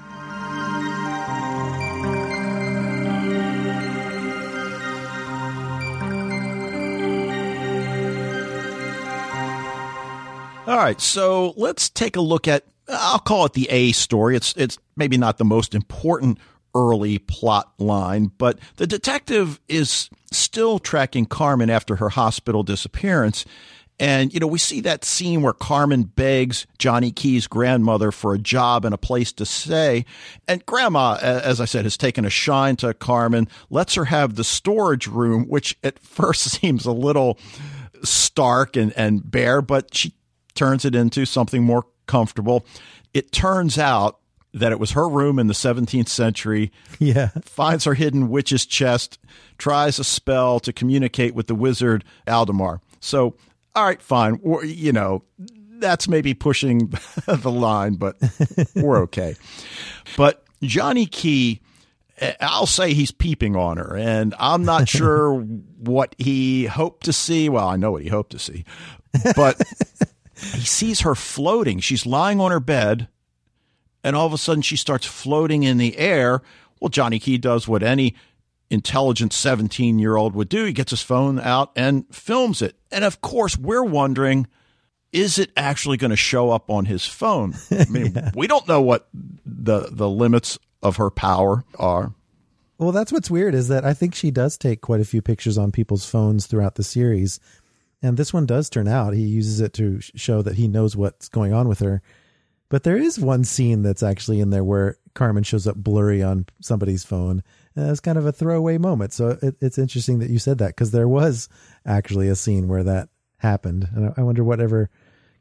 All 10.67 10.79
right, 10.79 10.99
so 10.99 11.53
let's 11.59 11.91
take 11.91 12.17
a 12.17 12.23
look 12.23 12.49
at 12.49 12.65
I'll 12.89 13.19
call 13.19 13.45
it 13.45 13.53
the 13.53 13.69
A 13.69 13.93
story. 13.93 14.35
It's 14.35 14.55
it's 14.57 14.79
maybe 14.97 15.19
not 15.19 15.37
the 15.37 15.45
most 15.45 15.75
important 15.75 16.39
early 16.77 17.19
plot 17.19 17.73
line, 17.79 18.31
but 18.37 18.59
the 18.77 18.87
detective 18.87 19.59
is 19.67 20.11
still 20.31 20.79
tracking 20.79 21.25
Carmen 21.25 21.71
after 21.71 21.97
her 21.97 22.11
hospital 22.11 22.63
disappearance. 22.63 23.47
And, 23.99 24.35
you 24.35 24.41
know, 24.41 24.47
we 24.47 24.59
see 24.59 24.83
that 24.83 25.07
scene 25.07 25.41
where 25.41 25.55
Carmen 25.55 26.03
begs 26.03 26.67
Johnny 26.79 27.11
Ki's 27.11 27.47
grandmother 27.47 28.13
for 28.13 28.35
a 28.35 28.39
job 28.39 28.85
and 28.85 28.93
a 28.93 28.99
place 28.99 29.33
to 29.35 29.47
stay. 29.47 30.05
And 30.47 30.65
grandma, 30.67 31.19
as 31.23 31.63
I 31.63 31.65
said, 31.65 31.87
has 31.87 31.97
taken 31.97 32.27
a 32.27 32.31
shine 32.31 32.77
to 32.77 32.93
Carmen, 32.93 33.49
lets 33.71 33.95
her 33.95 34.05
have 34.05 34.35
the 34.35 34.45
storage 34.45 35.07
room, 35.07 35.45
which 35.49 35.79
at 35.83 35.99
first 35.99 36.43
seems 36.43 36.85
a 36.85 36.93
little 36.93 37.39
stark 38.03 38.77
and, 38.77 38.93
and 38.99 39.29
bare, 39.31 39.63
but 39.63 39.95
she 39.95 40.13
turns 40.55 40.85
it 40.85 40.95
into 40.95 41.25
something 41.25 41.63
more 41.63 41.87
comfortable. 42.07 42.67
It 43.15 43.33
turns 43.33 43.79
out 43.79 44.19
that 44.57 44.73
it 44.73 44.81
was 44.81 44.93
her 44.93 45.07
room 45.07 45.39
in 45.39 45.49
the 45.49 45.55
17th 45.55 46.09
century. 46.09 46.73
Yeah. 46.99 47.29
Finds 47.43 47.85
her 47.85 47.93
hidden 47.93 48.29
witch's 48.31 48.65
chest, 48.65 49.19
tries 49.59 49.99
a 49.99 50.05
spell 50.05 50.61
to 50.61 50.73
communicate 50.73 51.35
with 51.35 51.47
the 51.47 51.55
wizard 51.55 52.05
Aldemar. 52.27 52.81
So, 53.01 53.37
all 53.75 53.85
right, 53.85 54.01
fine. 54.01 54.41
We're, 54.43 54.65
you 54.65 54.93
know, 54.93 55.23
that's 55.79 56.09
maybe 56.09 56.33
pushing 56.33 56.89
the 57.27 57.51
line, 57.51 57.95
but 57.97 58.17
we're 58.75 59.03
okay. 59.03 59.37
But 60.17 60.43
Johnny 60.63 61.05
Ki, 61.05 61.61
eh, 62.19 62.33
I'll 62.41 62.65
say 62.65 62.95
he's 62.95 63.11
peeping 63.11 63.57
on 63.57 63.77
her, 63.77 63.95
and 63.95 64.35
I'm 64.39 64.65
not 64.65 64.89
sure 64.89 65.35
what 65.35 66.15
he 66.17 66.65
hoped 66.65 67.05
to 67.05 67.13
see. 67.13 67.51
Well, 67.51 67.69
I 67.69 67.77
know 67.77 67.91
what 67.91 68.03
he 68.03 68.09
hoped 68.09 68.33
to 68.33 68.39
see, 68.39 68.65
but 69.37 69.63
he 70.55 70.63
sees 70.63 71.01
her 71.01 71.15
floating. 71.15 71.81
She's 71.81 72.07
lying 72.07 72.41
on 72.41 72.51
her 72.51 72.61
bed, 72.61 73.09
and 74.07 74.15
all 74.15 74.25
of 74.25 74.33
a 74.33 74.39
sudden 74.39 74.63
she 74.63 74.77
starts 74.77 75.05
floating 75.05 75.65
in 75.65 75.79
the 75.79 75.99
air. 75.99 76.41
Well, 76.81 76.91
Johnny 76.91 77.19
Ki 77.19 77.39
does 77.39 77.67
what 77.67 77.83
any 77.83 78.15
intelligent 78.71 79.33
17 79.33 79.99
year 79.99 80.15
old 80.15 80.33
would 80.37 80.49
do. 80.49 80.65
He 80.65 80.73
gets 80.73 80.91
his 80.91 81.03
phone 81.03 81.41
out 81.41 81.73
and 81.75 82.07
films 82.15 82.63
it. 82.63 82.77
And 82.93 83.05
of 83.05 83.21
course, 83.21 83.59
we're 83.59 83.83
wondering 83.83 84.47
is 85.13 85.39
it 85.39 85.51
actually 85.57 85.97
going 85.97 86.11
to 86.11 86.17
show 86.17 86.51
up 86.51 86.71
on 86.71 86.85
his 86.85 87.05
phone? 87.05 87.55
I 87.71 87.87
mean, 87.87 88.13
yeah. 88.15 88.31
we 88.35 88.47
don't 88.47 88.69
know 88.69 88.81
what 88.81 89.09
the, 89.13 89.89
the 89.91 90.09
limits 90.09 90.57
of 90.83 90.97
her 90.97 91.11
power 91.11 91.65
are. 91.77 92.13
Well, 92.79 92.93
that's 92.93 93.11
what's 93.11 93.31
weird 93.31 93.55
is 93.55 93.69
that 93.69 93.85
I 93.85 93.93
think 93.93 94.15
she 94.15 94.31
does 94.31 94.57
take 94.57 94.83
quite 94.83 95.01
a 95.01 95.05
few 95.05 95.23
pictures 95.23 95.59
on 95.59 95.73
people's 95.73 96.09
phones 96.09 96.47
throughout 96.47 96.77
the 96.77 96.85
series. 96.85 97.41
And 98.03 98.17
this 98.17 98.33
one 98.33 98.47
does 98.47 98.71
turn 98.71 98.87
out. 98.87 99.15
He 99.15 99.23
uses 99.23 99.61
it 99.61 99.73
to 99.75 100.01
show 100.01 100.43
that 100.43 100.57
he 100.57 100.69
knows 100.69 100.95
what's 100.95 101.29
going 101.29 101.53
on 101.53 101.67
with 101.67 101.81
her. 101.81 102.03
But 102.69 102.83
there 102.83 102.97
is 102.97 103.19
one 103.19 103.45
scene 103.45 103.83
that's 103.83 104.03
actually 104.03 104.41
in 104.41 104.51
there 104.51 104.65
where 104.65 104.97
Carmen 105.15 105.45
shows 105.45 105.67
up 105.67 105.77
blurry 105.77 106.23
on 106.23 106.47
somebody's 106.61 107.05
phone. 107.05 107.43
And 107.75 107.91
it's 107.91 108.01
kind 108.01 108.19
of 108.19 108.27
a 108.27 108.33
throwaway 108.33 108.79
moment. 108.79 109.13
So 109.13 109.39
it, 109.43 109.57
it's 109.61 109.79
interesting 109.79 110.19
that 110.19 110.31
you 110.31 110.39
said 110.39 110.59
that 110.59 110.69
because 110.69 110.91
there 110.91 111.09
was 111.09 111.49
actually 111.85 112.29
a 112.29 112.37
scene 112.37 112.69
where 112.69 112.83
that 112.85 113.09
happened. 113.39 113.89
And 113.95 114.13
I 114.17 114.23
wonder 114.23 114.43
whatever 114.43 114.91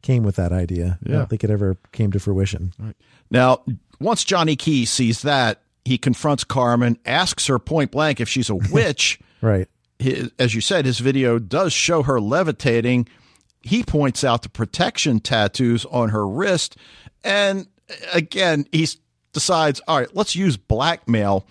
came 0.02 0.24
with 0.24 0.36
that 0.36 0.52
idea. 0.52 1.00
Yeah. 1.04 1.16
I 1.16 1.18
don't 1.20 1.30
think 1.30 1.44
it 1.44 1.50
ever 1.50 1.78
came 1.92 2.12
to 2.12 2.20
fruition. 2.20 2.74
Right. 2.78 2.96
Now, 3.32 3.64
once 4.00 4.24
Johnny 4.24 4.56
Ki 4.56 4.86
sees 4.86 5.24
that, 5.24 5.62
he 5.84 5.98
confronts 5.98 6.44
Carmen, 6.44 6.98
asks 7.06 7.48
her 7.48 7.60
point 7.60 7.92
blank 7.92 8.20
if 8.20 8.30
she's 8.30 8.50
a 8.50 8.56
witch. 8.72 9.20
right. 9.42 9.68
His, 9.98 10.30
as 10.38 10.54
you 10.54 10.60
said, 10.60 10.86
his 10.86 11.00
video 11.00 11.40
does 11.40 11.72
show 11.72 12.04
her 12.04 12.20
levitating. 12.20 13.08
He 13.62 13.82
points 13.82 14.26
out 14.26 14.42
the 14.42 14.50
protection 14.50 15.22
tattoos 15.22 15.86
on 15.86 16.10
her 16.10 16.28
wrist. 16.28 16.76
And 17.26 17.68
again, 18.14 18.68
he 18.72 18.88
decides, 19.34 19.82
all 19.88 20.00
right, 20.00 20.16
let's 20.16 20.36
use 20.36 20.56
blackmail 20.56 21.46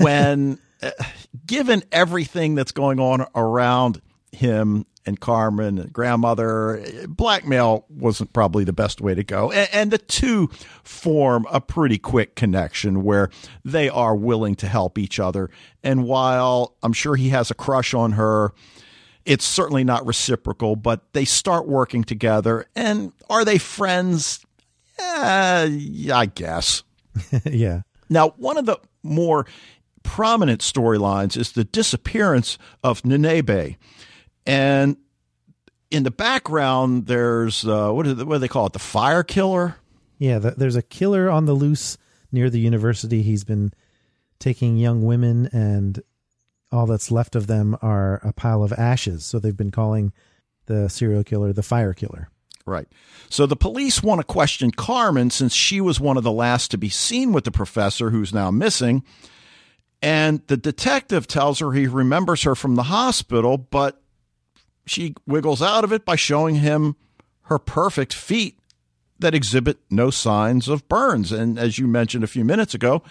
when, 0.00 0.58
uh, 0.82 0.90
given 1.46 1.82
everything 1.90 2.54
that's 2.54 2.72
going 2.72 3.00
on 3.00 3.26
around 3.34 4.00
him 4.30 4.84
and 5.06 5.18
Carmen 5.18 5.78
and 5.78 5.90
grandmother, 5.90 6.84
blackmail 7.08 7.86
wasn't 7.88 8.34
probably 8.34 8.64
the 8.64 8.74
best 8.74 9.00
way 9.00 9.14
to 9.14 9.24
go. 9.24 9.50
And, 9.50 9.68
and, 9.72 9.90
the 9.90 9.96
two 9.96 10.50
form 10.84 11.46
a 11.50 11.62
pretty 11.62 11.96
quick 11.96 12.34
connection 12.34 13.02
where 13.02 13.30
they 13.64 13.88
are 13.88 14.14
willing 14.14 14.54
to 14.56 14.68
help 14.68 14.98
each 14.98 15.18
other. 15.18 15.48
And 15.82 16.04
while 16.04 16.76
I'm 16.82 16.92
sure 16.92 17.16
he 17.16 17.30
has 17.30 17.50
a 17.50 17.54
crush 17.54 17.94
on 17.94 18.12
her, 18.12 18.52
it's 19.24 19.46
certainly 19.46 19.82
not 19.82 20.06
reciprocal, 20.06 20.76
but 20.76 21.14
they 21.14 21.24
start 21.24 21.66
working 21.66 22.04
together. 22.04 22.66
And 22.76 23.12
are 23.30 23.46
they 23.46 23.56
friends? 23.56 24.44
Uh, 24.98 25.68
I 26.12 26.30
guess. 26.34 26.82
yeah. 27.44 27.82
Now, 28.08 28.30
one 28.36 28.58
of 28.58 28.66
the 28.66 28.78
more 29.02 29.46
prominent 30.02 30.60
storylines 30.60 31.36
is 31.36 31.52
the 31.52 31.64
disappearance 31.64 32.58
of 32.82 33.02
Nenebe. 33.02 33.76
And 34.46 34.96
in 35.90 36.02
the 36.02 36.10
background, 36.10 37.06
there's 37.06 37.66
uh, 37.66 37.90
what, 37.90 38.06
what 38.06 38.36
do 38.36 38.38
they 38.38 38.48
call 38.48 38.66
it? 38.66 38.72
The 38.72 38.78
fire 38.78 39.22
killer. 39.22 39.76
Yeah, 40.18 40.38
the, 40.38 40.50
there's 40.52 40.76
a 40.76 40.82
killer 40.82 41.30
on 41.30 41.46
the 41.46 41.54
loose 41.54 41.98
near 42.32 42.50
the 42.50 42.60
university. 42.60 43.22
He's 43.22 43.44
been 43.44 43.72
taking 44.38 44.76
young 44.76 45.04
women, 45.04 45.48
and 45.52 46.02
all 46.70 46.86
that's 46.86 47.10
left 47.10 47.36
of 47.36 47.46
them 47.46 47.76
are 47.82 48.20
a 48.24 48.32
pile 48.32 48.62
of 48.62 48.72
ashes. 48.72 49.24
So 49.24 49.38
they've 49.38 49.56
been 49.56 49.70
calling 49.70 50.12
the 50.66 50.88
serial 50.88 51.24
killer 51.24 51.52
the 51.52 51.62
fire 51.62 51.94
killer. 51.94 52.30
Right. 52.68 52.86
So 53.30 53.46
the 53.46 53.56
police 53.56 54.02
want 54.02 54.20
to 54.20 54.24
question 54.24 54.70
Carmen 54.70 55.30
since 55.30 55.54
she 55.54 55.80
was 55.80 55.98
one 55.98 56.16
of 56.16 56.22
the 56.22 56.32
last 56.32 56.70
to 56.70 56.78
be 56.78 56.88
seen 56.88 57.32
with 57.32 57.44
the 57.44 57.50
professor 57.50 58.10
who's 58.10 58.32
now 58.32 58.50
missing. 58.50 59.02
And 60.00 60.42
the 60.46 60.56
detective 60.56 61.26
tells 61.26 61.58
her 61.58 61.72
he 61.72 61.86
remembers 61.86 62.42
her 62.42 62.54
from 62.54 62.76
the 62.76 62.84
hospital, 62.84 63.56
but 63.58 64.00
she 64.86 65.14
wiggles 65.26 65.60
out 65.60 65.82
of 65.82 65.92
it 65.92 66.04
by 66.04 66.16
showing 66.16 66.56
him 66.56 66.96
her 67.42 67.58
perfect 67.58 68.14
feet 68.14 68.58
that 69.18 69.34
exhibit 69.34 69.78
no 69.90 70.10
signs 70.10 70.68
of 70.68 70.88
burns. 70.88 71.32
And 71.32 71.58
as 71.58 71.78
you 71.78 71.88
mentioned 71.88 72.22
a 72.22 72.28
few 72.28 72.44
minutes 72.44 72.74
ago, 72.74 73.02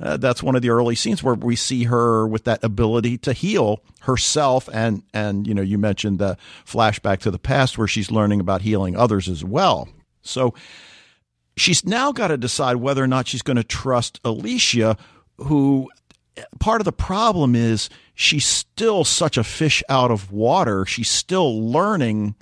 uh, 0.00 0.16
that's 0.16 0.42
one 0.42 0.56
of 0.56 0.62
the 0.62 0.70
early 0.70 0.94
scenes 0.94 1.22
where 1.22 1.34
we 1.34 1.56
see 1.56 1.84
her 1.84 2.26
with 2.26 2.44
that 2.44 2.64
ability 2.64 3.18
to 3.18 3.32
heal 3.32 3.80
herself. 4.00 4.68
And, 4.72 5.02
and, 5.12 5.46
you 5.46 5.54
know, 5.54 5.62
you 5.62 5.78
mentioned 5.78 6.18
the 6.18 6.36
flashback 6.66 7.18
to 7.20 7.30
the 7.30 7.38
past 7.38 7.78
where 7.78 7.88
she's 7.88 8.10
learning 8.10 8.40
about 8.40 8.62
healing 8.62 8.96
others 8.96 9.28
as 9.28 9.44
well. 9.44 9.88
So 10.22 10.54
she's 11.56 11.84
now 11.84 12.12
got 12.12 12.28
to 12.28 12.36
decide 12.36 12.76
whether 12.76 13.02
or 13.02 13.06
not 13.06 13.28
she's 13.28 13.42
going 13.42 13.56
to 13.56 13.64
trust 13.64 14.20
Alicia, 14.24 14.96
who 15.38 15.88
part 16.58 16.80
of 16.80 16.84
the 16.84 16.92
problem 16.92 17.54
is 17.54 17.88
she's 18.14 18.46
still 18.46 19.04
such 19.04 19.36
a 19.36 19.44
fish 19.44 19.82
out 19.88 20.10
of 20.10 20.32
water. 20.32 20.84
She's 20.86 21.10
still 21.10 21.70
learning 21.70 22.34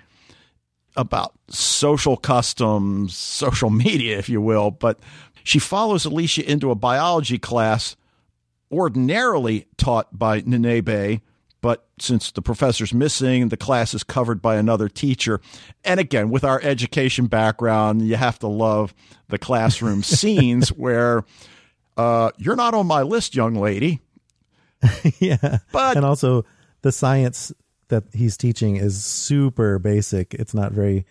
about 0.96 1.32
social 1.48 2.16
customs, 2.16 3.16
social 3.16 3.70
media, 3.70 4.18
if 4.18 4.28
you 4.28 4.40
will, 4.40 4.70
but 4.70 4.98
she 5.44 5.58
follows 5.58 6.04
Alicia 6.04 6.50
into 6.50 6.70
a 6.70 6.74
biology 6.74 7.38
class 7.38 7.96
ordinarily 8.70 9.66
taught 9.76 10.18
by 10.18 10.40
Nenebe, 10.42 11.20
but 11.60 11.86
since 12.00 12.32
the 12.32 12.42
professor's 12.42 12.92
missing, 12.92 13.48
the 13.48 13.56
class 13.56 13.94
is 13.94 14.02
covered 14.02 14.42
by 14.42 14.56
another 14.56 14.88
teacher. 14.88 15.40
And 15.84 16.00
again, 16.00 16.30
with 16.30 16.42
our 16.42 16.60
education 16.62 17.26
background, 17.26 18.02
you 18.02 18.16
have 18.16 18.38
to 18.40 18.48
love 18.48 18.94
the 19.28 19.38
classroom 19.38 20.02
scenes 20.02 20.70
where 20.70 21.24
uh, 21.96 22.30
you're 22.38 22.56
not 22.56 22.74
on 22.74 22.86
my 22.86 23.02
list, 23.02 23.34
young 23.36 23.54
lady. 23.54 24.00
yeah. 25.20 25.58
But- 25.70 25.96
and 25.96 26.04
also 26.04 26.44
the 26.80 26.90
science 26.92 27.52
that 27.88 28.04
he's 28.14 28.36
teaching 28.36 28.76
is 28.76 29.04
super 29.04 29.78
basic. 29.78 30.34
It's 30.34 30.54
not 30.54 30.72
very 30.72 31.04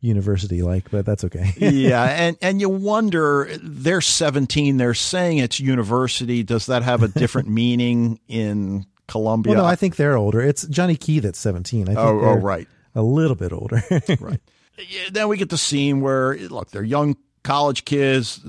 university 0.00 0.62
like, 0.62 0.90
but 0.90 1.04
that's 1.04 1.24
okay. 1.24 1.52
yeah, 1.58 2.04
and 2.04 2.36
and 2.40 2.60
you 2.60 2.68
wonder 2.68 3.48
they're 3.62 4.00
17, 4.00 4.76
they're 4.76 4.94
saying 4.94 5.38
it's 5.38 5.58
university. 5.60 6.42
Does 6.42 6.66
that 6.66 6.82
have 6.82 7.02
a 7.02 7.08
different 7.08 7.48
meaning 7.48 8.20
in 8.28 8.86
Colombia? 9.06 9.54
well, 9.54 9.62
no, 9.64 9.68
I 9.68 9.76
think 9.76 9.96
they're 9.96 10.16
older. 10.16 10.40
It's 10.40 10.66
Johnny 10.66 10.96
Key 10.96 11.20
that's 11.20 11.38
17. 11.38 11.82
I 11.82 11.86
think 11.86 11.98
Oh, 11.98 12.20
oh, 12.20 12.34
right. 12.34 12.68
A 12.94 13.02
little 13.02 13.36
bit 13.36 13.52
older. 13.52 13.82
right. 14.20 14.40
Yeah, 14.78 15.02
then 15.10 15.28
we 15.28 15.36
get 15.36 15.50
the 15.50 15.58
scene 15.58 16.00
where 16.00 16.36
look, 16.36 16.70
they're 16.70 16.84
young 16.84 17.16
college 17.48 17.86
kids. 17.86 18.40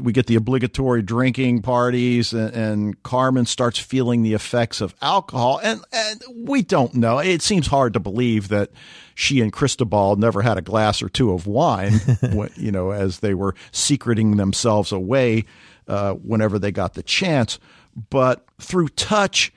We 0.00 0.12
get 0.12 0.28
the 0.28 0.36
obligatory 0.36 1.02
drinking 1.02 1.62
parties, 1.62 2.32
and, 2.32 2.54
and 2.54 3.02
Carmen 3.02 3.44
starts 3.44 3.80
feeling 3.80 4.22
the 4.22 4.34
effects 4.34 4.80
of 4.80 4.94
alcohol. 5.02 5.58
And, 5.64 5.80
and 5.92 6.22
we 6.36 6.62
don't 6.62 6.94
know. 6.94 7.18
It 7.18 7.42
seems 7.42 7.66
hard 7.66 7.92
to 7.94 8.00
believe 8.00 8.46
that 8.46 8.70
she 9.16 9.40
and 9.40 9.52
Cristobal 9.52 10.14
never 10.14 10.42
had 10.42 10.58
a 10.58 10.62
glass 10.62 11.02
or 11.02 11.08
two 11.08 11.32
of 11.32 11.48
wine, 11.48 11.94
when, 12.32 12.50
you 12.54 12.70
know, 12.70 12.92
as 12.92 13.18
they 13.18 13.34
were 13.34 13.56
secreting 13.72 14.36
themselves 14.36 14.92
away 14.92 15.44
uh, 15.88 16.12
whenever 16.14 16.60
they 16.60 16.70
got 16.70 16.94
the 16.94 17.02
chance. 17.02 17.58
But 18.10 18.46
through 18.60 18.90
touch, 18.90 19.52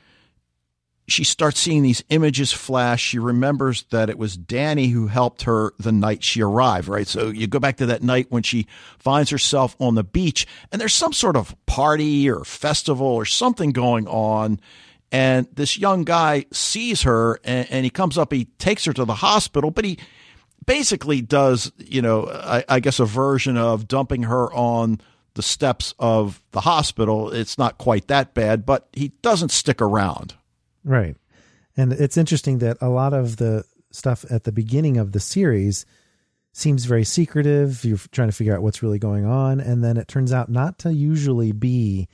she 1.08 1.24
starts 1.24 1.60
seeing 1.60 1.84
these 1.84 2.04
images 2.10 2.54
flash. 2.54 3.02
She 3.02 3.20
remembers 3.20 3.84
that 3.92 4.10
it 4.10 4.18
was 4.18 4.38
Danny 4.38 4.88
who 4.88 5.08
helped 5.08 5.44
her 5.44 5.74
the 5.78 5.92
night 5.92 6.24
she 6.24 6.42
arrived, 6.42 6.88
right? 6.88 7.08
So 7.08 7.28
you 7.28 7.48
go 7.48 7.60
back 7.60 7.78
to 7.78 7.86
that 7.88 8.04
night 8.04 8.28
when 8.30 8.44
she 8.44 8.68
finds 9.00 9.30
herself 9.30 9.76
on 9.80 9.96
the 9.96 10.04
beach 10.04 10.48
and 10.72 10.80
there's 10.80 10.94
some 10.94 11.14
sort 11.14 11.36
of 11.36 11.56
party 11.66 12.30
or 12.30 12.46
festival 12.46 13.08
or 13.08 13.26
something 13.26 13.72
going 13.72 14.08
on. 14.08 14.60
And 15.12 15.48
this 15.54 15.78
young 15.78 16.06
guy 16.06 16.46
sees 16.52 17.04
her 17.04 17.40
and, 17.44 17.70
and 17.70 17.84
he 17.84 17.90
comes 17.90 18.18
up, 18.18 18.32
he 18.32 18.46
takes 18.58 18.86
her 18.86 18.94
to 18.94 19.06
the 19.06 19.16
hospital, 19.16 19.72
but 19.72 19.86
he 19.86 20.00
basically 20.66 21.22
does, 21.22 21.72
you 21.78 22.02
know, 22.02 22.30
I, 22.30 22.64
I 22.70 22.80
guess 22.80 23.00
a 23.00 23.06
version 23.06 23.58
of 23.58 23.88
dumping 23.88 24.24
her 24.24 24.52
on 24.54 25.02
the 25.34 25.42
steps 25.42 25.94
of 26.00 26.42
the 26.52 26.62
hospital. 26.62 27.32
It's 27.32 27.58
not 27.58 27.78
quite 27.78 28.08
that 28.08 28.34
bad, 28.34 28.66
but 28.66 28.88
he 28.94 29.10
doesn't 29.22 29.52
stick 29.52 29.82
around. 29.82 30.36
Right. 30.84 31.16
And 31.76 31.94
it's 31.94 32.18
interesting 32.18 32.60
that 32.60 32.78
a 32.82 32.90
lot 32.90 33.14
of 33.14 33.38
the 33.38 33.66
stuff 33.92 34.26
at 34.30 34.44
the 34.44 34.52
beginning 34.52 34.98
of 34.98 35.12
the 35.12 35.20
series 35.20 35.86
seems 36.52 36.86
very 36.86 37.04
secretive. 37.04 37.84
You're 37.84 37.98
trying 38.12 38.30
to 38.30 38.36
figure 38.36 38.56
out 38.56 38.62
what's 38.62 38.84
really 38.84 39.00
going 39.00 39.26
on. 39.26 39.60
And 39.60 39.84
then 39.84 39.98
it 39.98 40.08
turns 40.08 40.32
out 40.32 40.50
not 40.50 40.80
to 40.80 40.94
usually 40.94 41.52
be 41.52 42.08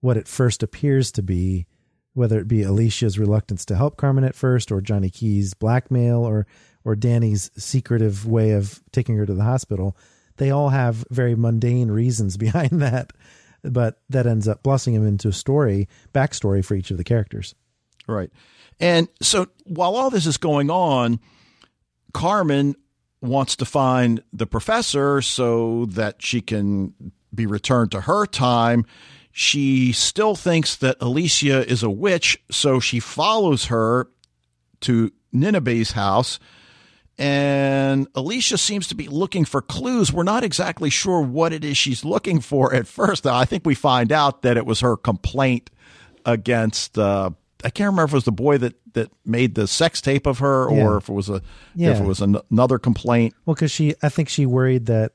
what 0.00 0.16
it 0.16 0.28
first 0.28 0.62
appears 0.62 1.10
to 1.12 1.22
be, 1.22 1.66
whether 2.12 2.38
it 2.38 2.48
be 2.48 2.62
Alicia's 2.62 3.18
reluctance 3.18 3.64
to 3.66 3.76
help 3.76 3.96
Carmen 3.96 4.24
at 4.24 4.34
first, 4.34 4.70
or 4.70 4.80
Johnny 4.80 5.08
Ki's 5.08 5.54
blackmail, 5.54 6.18
or, 6.18 6.46
or 6.84 6.94
Danny's 6.94 7.50
secretive 7.56 8.26
way 8.26 8.50
of 8.50 8.82
taking 8.92 9.16
her 9.16 9.24
to 9.24 9.34
the 9.34 9.44
hospital. 9.44 9.96
They 10.36 10.50
all 10.50 10.68
have 10.68 11.06
very 11.10 11.34
mundane 11.34 11.90
reasons 11.90 12.36
behind 12.38 12.82
that, 12.82 13.12
but 13.62 14.02
that 14.10 14.26
ends 14.26 14.48
up 14.48 14.62
blossoming 14.62 15.06
into 15.06 15.28
a 15.28 15.32
story, 15.32 15.88
backstory 16.12 16.64
for 16.64 16.74
each 16.74 16.90
of 16.90 16.98
the 16.98 17.04
characters. 17.04 17.54
Right. 18.06 18.30
And 18.80 19.08
so 19.20 19.46
while 19.64 19.96
all 19.96 20.10
this 20.10 20.26
is 20.26 20.36
going 20.36 20.70
on, 20.70 21.20
Carmen 22.12 22.74
wants 23.20 23.56
to 23.56 23.64
find 23.64 24.22
the 24.32 24.46
professor 24.46 25.22
so 25.22 25.86
that 25.86 26.20
she 26.20 26.40
can 26.40 26.92
be 27.34 27.46
returned 27.46 27.92
to 27.92 28.02
her 28.02 28.26
time. 28.26 28.84
She 29.30 29.92
still 29.92 30.34
thinks 30.34 30.76
that 30.76 30.96
Alicia 31.00 31.66
is 31.66 31.82
a 31.82 31.88
witch, 31.90 32.38
so 32.50 32.80
she 32.80 33.00
follows 33.00 33.66
her 33.66 34.08
to 34.80 35.12
Ninebe's 35.32 35.92
house. 35.92 36.38
And 37.16 38.08
Alicia 38.14 38.58
seems 38.58 38.88
to 38.88 38.94
be 38.94 39.06
looking 39.06 39.44
for 39.44 39.62
clues. 39.62 40.12
We're 40.12 40.22
not 40.24 40.44
exactly 40.44 40.90
sure 40.90 41.20
what 41.20 41.52
it 41.52 41.64
is 41.64 41.78
she's 41.78 42.04
looking 42.04 42.40
for 42.40 42.74
at 42.74 42.86
first. 42.86 43.26
I 43.26 43.44
think 43.44 43.64
we 43.64 43.74
find 43.74 44.10
out 44.12 44.42
that 44.42 44.56
it 44.56 44.66
was 44.66 44.80
her 44.80 44.96
complaint 44.96 45.70
against 46.26 46.98
uh, 46.98 47.30
I 47.64 47.70
can't 47.70 47.86
remember 47.88 48.04
if 48.04 48.12
it 48.12 48.16
was 48.16 48.24
the 48.24 48.32
boy 48.32 48.58
that 48.58 48.74
that 48.94 49.10
made 49.24 49.54
the 49.54 49.66
sex 49.66 50.00
tape 50.00 50.26
of 50.26 50.38
her, 50.40 50.66
or 50.68 50.76
Yeah. 50.76 50.96
if 50.96 51.08
it 51.08 51.12
was 51.12 51.28
a 51.28 51.42
Yeah. 51.74 51.90
if 51.92 52.00
it 52.00 52.06
was 52.06 52.20
an, 52.20 52.36
another 52.50 52.78
complaint. 52.78 53.34
Well, 53.46 53.54
because 53.54 53.70
she, 53.70 53.94
I 54.02 54.08
think 54.08 54.28
she 54.28 54.46
worried 54.46 54.86
that 54.86 55.12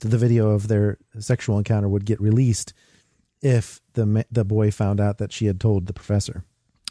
the 0.00 0.18
video 0.18 0.50
of 0.50 0.68
their 0.68 0.98
sexual 1.18 1.58
encounter 1.58 1.88
would 1.88 2.04
get 2.06 2.20
released 2.20 2.72
if 3.42 3.80
the 3.94 4.24
the 4.30 4.44
boy 4.44 4.70
found 4.70 5.00
out 5.00 5.18
that 5.18 5.32
she 5.32 5.46
had 5.46 5.60
told 5.60 5.86
the 5.86 5.92
professor. 5.92 6.44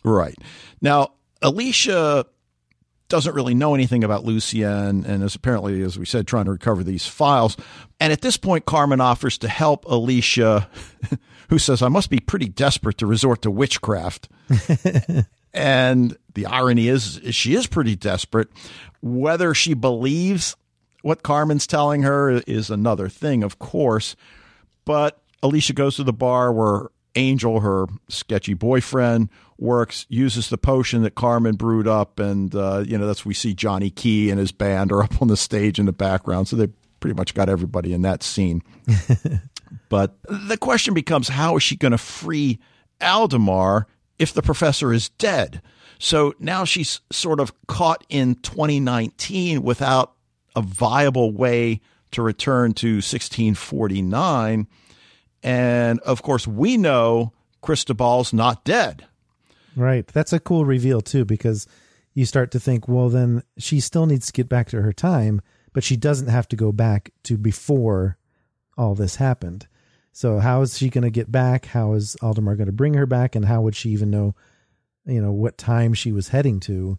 Right 0.04 0.36
now, 0.82 1.14
Alicia 1.42 2.26
doesn't 3.10 3.34
really 3.34 3.56
know 3.56 3.74
anything 3.74 4.04
about 4.04 4.24
Lucien 4.24 4.70
and, 4.72 5.06
and 5.06 5.24
is 5.24 5.34
apparently, 5.34 5.82
as 5.82 5.98
we 5.98 6.06
said, 6.06 6.28
trying 6.28 6.46
to 6.46 6.52
recover 6.52 6.84
these 6.84 7.08
files. 7.08 7.58
And 8.00 8.14
at 8.14 8.22
this 8.22 8.38
point, 8.38 8.66
Carmen 8.68 9.02
offers 9.02 9.38
to 9.40 9.48
help 9.48 9.84
Alicia, 9.86 10.70
who 11.50 11.60
says, 11.60 11.82
"I 11.82 11.90
must 11.90 12.10
be 12.10 12.20
pretty 12.20 12.50
desperate 12.50 12.98
to 13.00 13.06
resort 13.06 13.42
to 13.44 13.52
witchcraft." 13.52 14.30
And 15.54 16.16
the 16.34 16.46
irony 16.46 16.88
is, 16.88 17.18
is 17.18 17.36
she 17.36 17.56
is 17.56 17.68
pretty 17.68 17.96
desperate. 17.96 18.50
Whether 19.02 19.54
she 19.54 19.74
believes 19.74 20.56
what 21.02 21.24
Carmen's 21.24 21.66
telling 21.66 22.04
her 22.04 22.30
is 22.30 22.70
another 22.70 23.10
thing, 23.10 23.44
of 23.44 23.60
course. 23.60 24.16
But 24.86 25.22
Alicia 25.42 25.74
goes 25.74 25.96
to 25.96 26.04
the 26.04 26.14
bar 26.14 26.52
where 26.52 26.90
Angel, 27.16 27.62
her 27.62 27.88
sketchy 28.10 28.54
boyfriend, 28.54 29.30
works, 29.58 30.06
uses 30.10 30.50
the 30.50 30.58
potion 30.58 31.04
that 31.04 31.16
Carmen 31.16 31.56
brewed 31.56 31.88
up. 31.88 32.20
And, 32.20 32.54
uh, 32.54 32.84
you 32.86 32.98
know, 32.98 33.08
that's 33.08 33.26
we 33.26 33.34
see 33.34 33.54
Johnny 33.54 33.90
Ki 33.90 34.30
and 34.30 34.40
his 34.40 34.52
band 34.52 34.92
are 34.92 35.04
up 35.04 35.22
on 35.22 35.30
the 35.30 35.38
stage 35.38 35.80
in 35.80 35.86
the 35.86 35.92
background. 35.92 36.48
So 36.48 36.56
they 36.56 36.68
pretty 37.00 37.16
much 37.16 37.34
got 37.34 37.50
everybody 37.50 37.94
in 37.94 38.04
that 38.04 38.22
scene. 38.22 38.62
But 39.90 40.16
the 40.24 40.58
question 40.58 40.94
becomes 40.94 41.28
how 41.28 41.58
is 41.58 41.64
she 41.64 41.76
going 41.76 41.92
to 41.92 41.98
free 41.98 42.60
Aldemar 43.02 43.86
if 44.18 44.34
the 44.34 44.42
professor 44.42 44.94
is 44.94 45.10
dead? 45.10 45.62
So 46.00 46.34
now 46.40 46.64
she's 46.64 47.02
sort 47.12 47.40
of 47.40 47.52
caught 47.68 48.06
in 48.10 48.36
2019 48.36 49.62
without 49.64 50.14
a 50.56 50.62
viable 50.62 51.32
way 51.32 51.82
to 52.12 52.22
return 52.22 52.74
to 52.74 52.96
1649. 52.96 54.68
And 55.44 56.00
of 56.00 56.22
course, 56.22 56.48
we 56.48 56.78
know 56.78 57.34
Cristobal's 57.62 58.34
not 58.34 58.64
dead. 58.64 59.06
Right. 59.76 60.08
That's 60.08 60.34
a 60.34 60.40
cool 60.40 60.66
reveal 60.66 61.02
too, 61.02 61.26
because 61.26 61.68
you 62.14 62.26
start 62.26 62.52
to 62.52 62.60
think, 62.60 62.88
well, 62.88 63.10
then 63.10 63.44
she 63.58 63.80
still 63.80 64.06
needs 64.06 64.28
to 64.28 64.34
get 64.34 64.50
back 64.50 64.70
to 64.70 64.82
her 64.82 64.94
time, 64.94 65.42
but 65.74 65.84
she 65.84 65.96
doesn't 65.96 66.28
have 66.28 66.48
to 66.50 66.56
go 66.56 66.72
back 66.72 67.12
to 67.24 67.38
before 67.38 68.18
all 68.80 68.96
this 68.96 69.18
happened. 69.18 69.68
So 70.12 70.40
how 70.40 70.62
is 70.62 70.78
she 70.78 70.90
going 70.90 71.04
to 71.04 71.10
get 71.12 71.32
back? 71.32 71.66
How 71.66 71.94
is 71.94 72.16
Aldemar 72.22 72.58
going 72.58 72.66
to 72.68 72.72
bring 72.72 72.96
her 72.96 73.06
back? 73.06 73.36
And 73.36 73.46
how 73.46 73.62
would 73.62 73.76
she 73.76 73.90
even 73.90 74.10
know, 74.10 74.34
you 75.06 75.22
know, 75.22 75.32
what 75.32 75.58
time 75.58 75.94
she 75.94 76.12
was 76.12 76.30
heading 76.30 76.60
to 76.62 76.98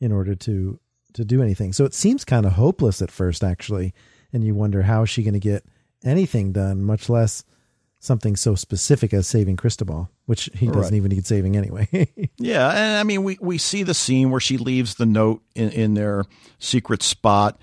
in 0.00 0.10
order 0.12 0.34
to 0.34 0.80
to 1.14 1.24
do 1.24 1.42
anything. 1.42 1.72
So 1.72 1.84
it 1.86 1.94
seems 1.94 2.24
kind 2.24 2.44
of 2.44 2.52
hopeless 2.52 3.00
at 3.00 3.10
first, 3.10 3.42
actually, 3.42 3.94
and 4.32 4.44
you 4.44 4.54
wonder 4.54 4.82
how 4.82 5.02
is 5.04 5.10
she 5.10 5.22
going 5.22 5.32
to 5.34 5.40
get 5.40 5.64
anything 6.04 6.52
done, 6.52 6.82
much 6.82 7.08
less 7.08 7.44
something 7.98 8.36
so 8.36 8.54
specific 8.54 9.12
as 9.14 9.26
saving 9.26 9.56
Cristobal, 9.56 10.10
which 10.26 10.50
he 10.54 10.66
doesn't 10.66 10.82
Right. 10.82 10.92
even 10.92 11.08
need 11.10 11.26
saving 11.26 11.56
anyway. 11.56 11.88
Yeah, 12.38 12.68
and 12.70 12.98
I 12.98 13.02
mean, 13.04 13.24
we, 13.24 13.38
we 13.40 13.58
see 13.58 13.82
the 13.82 13.94
scene 13.94 14.30
where 14.30 14.40
she 14.40 14.58
leaves 14.58 14.94
the 14.96 15.06
note 15.06 15.42
in, 15.56 15.70
in 15.70 15.94
their 15.94 16.24
secret 16.58 17.02
spot, 17.02 17.58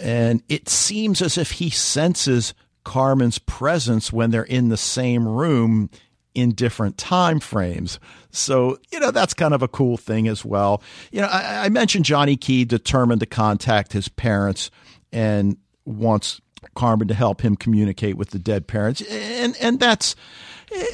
and 0.00 0.42
it 0.48 0.68
seems 0.68 1.22
as 1.22 1.38
if 1.38 1.52
he 1.52 1.70
senses 1.70 2.54
Carmen's 2.84 3.38
presence 3.38 4.12
when 4.12 4.30
they're 4.30 4.42
in 4.42 4.68
the 4.68 4.76
same 4.76 5.26
room 5.26 5.90
in 6.34 6.52
different 6.52 6.96
time 6.96 7.40
frames. 7.40 7.98
So, 8.30 8.78
you 8.92 9.00
know, 9.00 9.10
that's 9.10 9.34
kind 9.34 9.54
of 9.54 9.62
a 9.62 9.68
cool 9.68 9.96
thing 9.96 10.28
as 10.28 10.44
well. 10.44 10.82
You 11.10 11.20
know, 11.20 11.26
I, 11.26 11.64
I 11.64 11.68
mentioned 11.68 12.04
Johnny 12.04 12.36
Ki 12.36 12.64
determined 12.64 13.20
to 13.20 13.26
contact 13.26 13.92
his 13.92 14.08
parents 14.08 14.70
and 15.12 15.56
wants 15.84 16.40
Carmen 16.74 17.08
to 17.08 17.14
help 17.14 17.40
him 17.40 17.56
communicate 17.56 18.16
with 18.16 18.30
the 18.30 18.38
dead 18.38 18.66
parents. 18.66 19.00
And 19.02 19.56
and 19.60 19.80
that's 19.80 20.14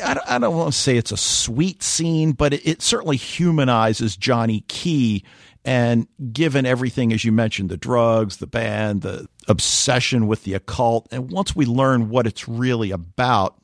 I 0.04 0.14
don't, 0.14 0.30
I 0.30 0.38
don't 0.38 0.56
want 0.56 0.72
to 0.72 0.78
say 0.78 0.96
it's 0.96 1.12
a 1.12 1.16
sweet 1.16 1.82
scene, 1.82 2.32
but 2.32 2.52
it, 2.52 2.66
it 2.66 2.82
certainly 2.82 3.16
humanizes 3.16 4.16
Johnny 4.16 4.64
Ki. 4.68 5.24
And 5.64 6.06
given 6.32 6.66
everything, 6.66 7.12
as 7.12 7.24
you 7.24 7.32
mentioned, 7.32 7.70
the 7.70 7.76
drugs, 7.76 8.36
the 8.36 8.46
band, 8.46 9.00
the 9.00 9.26
obsession 9.48 10.26
with 10.26 10.44
the 10.44 10.54
occult, 10.54 11.08
and 11.10 11.30
once 11.30 11.56
we 11.56 11.64
learn 11.64 12.10
what 12.10 12.26
it's 12.26 12.46
really 12.46 12.90
about, 12.90 13.56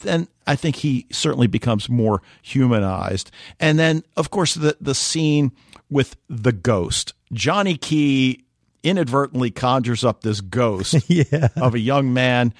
then 0.00 0.26
I 0.46 0.56
think 0.56 0.76
he 0.76 1.06
certainly 1.12 1.46
becomes 1.46 1.88
more 1.88 2.22
humanized. 2.40 3.30
And 3.60 3.78
then, 3.78 4.04
of 4.16 4.30
course, 4.30 4.54
the 4.54 4.76
the 4.80 4.94
scene 4.94 5.52
with 5.90 6.16
the 6.28 6.52
ghost. 6.52 7.12
Johnny 7.32 7.76
Ki 7.76 8.44
inadvertently 8.82 9.50
conjures 9.50 10.04
up 10.04 10.22
this 10.22 10.40
ghost 10.40 10.96
yeah. 11.08 11.48
of 11.56 11.74
a 11.74 11.78
young 11.78 12.12
man 12.12 12.52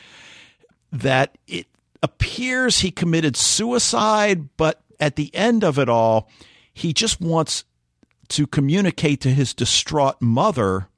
that 0.93 1.37
it 1.49 1.67
appears 2.03 2.81
he 2.81 2.91
committed 2.91 3.37
suicide, 3.37 4.49
but 4.57 4.83
at 5.01 5.17
the 5.17 5.35
end 5.35 5.65
of 5.65 5.79
it 5.79 5.89
all, 5.89 6.29
he 6.75 6.93
just 6.93 7.21
wants 7.21 7.65
to 8.29 8.47
communicate 8.47 9.21
to 9.23 9.31
his 9.31 9.55
distraught 9.55 10.21
mother 10.21 10.89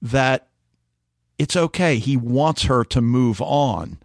that 0.00 0.48
it's 1.38 1.56
okay. 1.56 1.98
He 1.98 2.16
wants 2.16 2.64
her 2.64 2.84
to 2.84 3.00
move 3.00 3.40
on. 3.40 3.98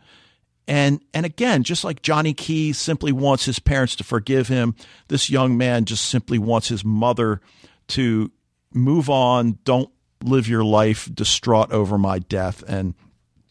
And 0.67 1.01
and 1.13 1.25
again, 1.25 1.63
just 1.63 1.83
like 1.83 2.01
Johnny 2.01 2.33
Ki 2.33 2.73
simply 2.73 3.12
wants 3.12 3.45
his 3.45 3.60
parents 3.60 3.95
to 3.97 4.03
forgive 4.03 4.47
him, 4.49 4.75
this 5.07 5.29
young 5.29 5.57
man 5.57 5.86
just 5.86 6.05
simply 6.05 6.39
wants 6.39 6.67
his 6.67 6.83
mother 6.83 7.41
to 7.89 8.31
move 8.73 9.10
on. 9.10 9.60
Don't 9.63 9.89
live 10.23 10.47
your 10.47 10.63
life 10.63 11.10
distraught 11.13 11.71
over 11.71 11.97
my 11.97 12.19
death. 12.19 12.63
And 12.67 12.95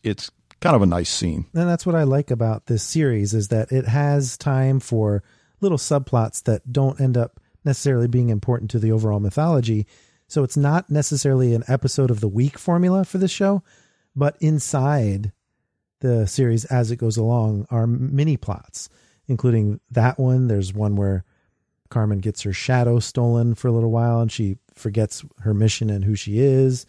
it's 0.02 0.30
kind 0.60 0.76
of 0.76 0.82
a 0.82 0.86
nice 0.86 1.08
scene. 1.08 1.46
And 1.54 1.68
that's 1.68 1.86
what 1.86 1.94
I 1.94 2.02
like 2.02 2.30
about 2.30 2.66
this 2.66 2.82
series 2.82 3.34
is 3.34 3.48
that 3.48 3.72
it 3.72 3.86
has 3.86 4.36
time 4.36 4.80
for 4.80 5.22
little 5.60 5.78
subplots 5.78 6.42
that 6.44 6.72
don't 6.72 7.00
end 7.00 7.16
up 7.16 7.40
necessarily 7.66 8.08
being 8.08 8.30
important 8.30 8.70
to 8.70 8.78
the 8.78 8.92
overall 8.92 9.20
mythology. 9.20 9.86
So 10.28 10.42
it's 10.42 10.56
not 10.56 10.88
necessarily 10.88 11.54
an 11.54 11.64
episode 11.68 12.10
of 12.10 12.20
the 12.20 12.28
week 12.28 12.58
formula 12.58 13.04
for 13.04 13.18
this 13.18 13.30
show, 13.30 13.62
but 14.14 14.36
inside 14.40 15.32
the 16.00 16.26
series 16.26 16.64
as 16.66 16.90
it 16.90 16.96
goes 16.96 17.16
along 17.16 17.66
are 17.70 17.86
mini 17.86 18.36
plots, 18.36 18.88
including 19.26 19.80
that 19.90 20.18
one. 20.18 20.48
There's 20.48 20.72
one 20.72 20.96
where 20.96 21.24
Carmen 21.90 22.18
gets 22.18 22.42
her 22.42 22.52
shadow 22.52 22.98
stolen 22.98 23.54
for 23.54 23.68
a 23.68 23.72
little 23.72 23.90
while 23.90 24.20
and 24.20 24.30
she 24.30 24.56
forgets 24.74 25.24
her 25.40 25.54
mission 25.54 25.90
and 25.90 26.04
who 26.04 26.14
she 26.14 26.38
is. 26.38 26.86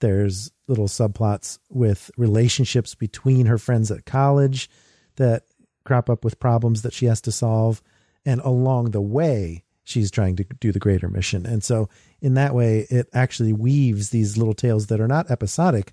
There's 0.00 0.50
little 0.66 0.88
subplots 0.88 1.58
with 1.70 2.10
relationships 2.16 2.94
between 2.94 3.46
her 3.46 3.58
friends 3.58 3.90
at 3.90 4.06
college 4.06 4.70
that 5.16 5.44
crop 5.84 6.08
up 6.08 6.24
with 6.24 6.40
problems 6.40 6.82
that 6.82 6.92
she 6.92 7.06
has 7.06 7.20
to 7.22 7.32
solve. 7.32 7.82
And 8.24 8.40
along 8.42 8.90
the 8.90 9.00
way, 9.00 9.64
she's 9.88 10.10
trying 10.10 10.36
to 10.36 10.44
do 10.60 10.72
the 10.72 10.78
greater 10.78 11.08
mission. 11.08 11.46
And 11.46 11.62
so, 11.64 11.88
in 12.20 12.34
that 12.34 12.54
way, 12.54 12.86
it 12.90 13.08
actually 13.12 13.52
weaves 13.52 14.10
these 14.10 14.36
little 14.36 14.54
tales 14.54 14.88
that 14.88 15.00
are 15.00 15.08
not 15.08 15.30
episodic, 15.30 15.92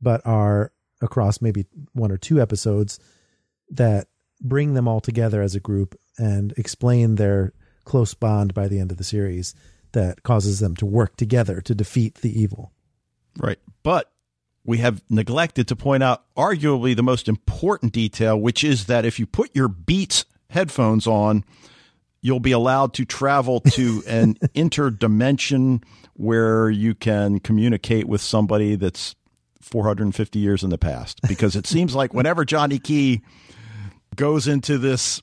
but 0.00 0.20
are 0.24 0.72
across 1.00 1.40
maybe 1.40 1.66
one 1.92 2.10
or 2.10 2.16
two 2.16 2.40
episodes 2.40 2.98
that 3.70 4.08
bring 4.40 4.74
them 4.74 4.86
all 4.86 5.00
together 5.00 5.42
as 5.42 5.54
a 5.54 5.60
group 5.60 5.98
and 6.18 6.52
explain 6.56 7.14
their 7.14 7.52
close 7.84 8.14
bond 8.14 8.54
by 8.54 8.68
the 8.68 8.78
end 8.78 8.90
of 8.90 8.98
the 8.98 9.04
series 9.04 9.54
that 9.92 10.22
causes 10.22 10.60
them 10.60 10.76
to 10.76 10.86
work 10.86 11.16
together 11.16 11.60
to 11.60 11.74
defeat 11.74 12.16
the 12.16 12.40
evil. 12.40 12.72
Right. 13.38 13.58
But 13.82 14.10
we 14.64 14.78
have 14.78 15.02
neglected 15.08 15.68
to 15.68 15.76
point 15.76 16.02
out 16.02 16.24
arguably 16.36 16.96
the 16.96 17.02
most 17.02 17.28
important 17.28 17.92
detail, 17.92 18.38
which 18.40 18.64
is 18.64 18.86
that 18.86 19.04
if 19.04 19.18
you 19.18 19.26
put 19.26 19.54
your 19.54 19.68
Beats 19.68 20.24
headphones 20.50 21.06
on, 21.06 21.44
you'll 22.24 22.40
be 22.40 22.52
allowed 22.52 22.94
to 22.94 23.04
travel 23.04 23.60
to 23.60 24.02
an 24.08 24.34
interdimension 24.54 25.84
where 26.14 26.70
you 26.70 26.94
can 26.94 27.38
communicate 27.38 28.08
with 28.08 28.22
somebody 28.22 28.76
that's 28.76 29.14
450 29.60 30.38
years 30.38 30.64
in 30.64 30.70
the 30.70 30.78
past. 30.78 31.20
Because 31.28 31.54
it 31.54 31.66
seems 31.66 31.94
like 31.94 32.14
whenever 32.14 32.46
Johnny 32.46 32.78
Ki 32.78 33.20
goes 34.16 34.48
into 34.48 34.78
this 34.78 35.22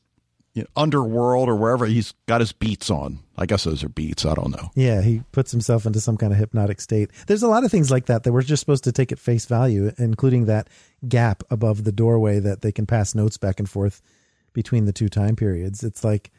you 0.54 0.62
know, 0.62 0.68
underworld 0.76 1.50
or 1.50 1.56
wherever 1.56 1.88
he's 1.88 2.14
got 2.28 2.40
his 2.40 2.52
beats 2.52 2.92
on, 2.92 3.18
I 3.36 3.48
guess 3.48 3.64
those 3.64 3.84
are 3.84 3.90
beats. 3.90 4.24
I 4.24 4.36
don't 4.36 4.52
know. 4.52 4.70
Yeah, 4.76 5.02
he 5.02 5.24
puts 5.32 5.52
himself 5.52 5.88
into 5.88 6.00
some 6.00 6.18
kind 6.18 6.32
of 6.32 6.38
hypnotic 6.38 6.80
state. 6.80 7.10
There's 7.26 7.42
a 7.42 7.48
lot 7.48 7.64
of 7.64 7.72
things 7.72 7.90
like 7.90 8.06
that 8.06 8.24
that 8.24 8.32
we're 8.32 8.44
just 8.44 8.60
supposed 8.60 8.84
to 8.84 8.92
take 8.92 9.12
at 9.12 9.18
face 9.18 9.48
value, 9.48 9.92
including 9.98 10.46
that 10.46 10.68
gap 11.08 11.42
above 11.50 11.84
the 11.84 11.92
doorway 11.92 12.40
that 12.40 12.62
they 12.62 12.72
can 12.72 12.86
pass 12.86 13.16
notes 13.16 13.38
back 13.38 13.60
and 13.60 13.68
forth 13.68 14.04
between 14.54 14.86
the 14.86 14.94
two 14.94 15.10
time 15.10 15.36
periods. 15.36 15.84
It's 15.84 16.04
like 16.04 16.32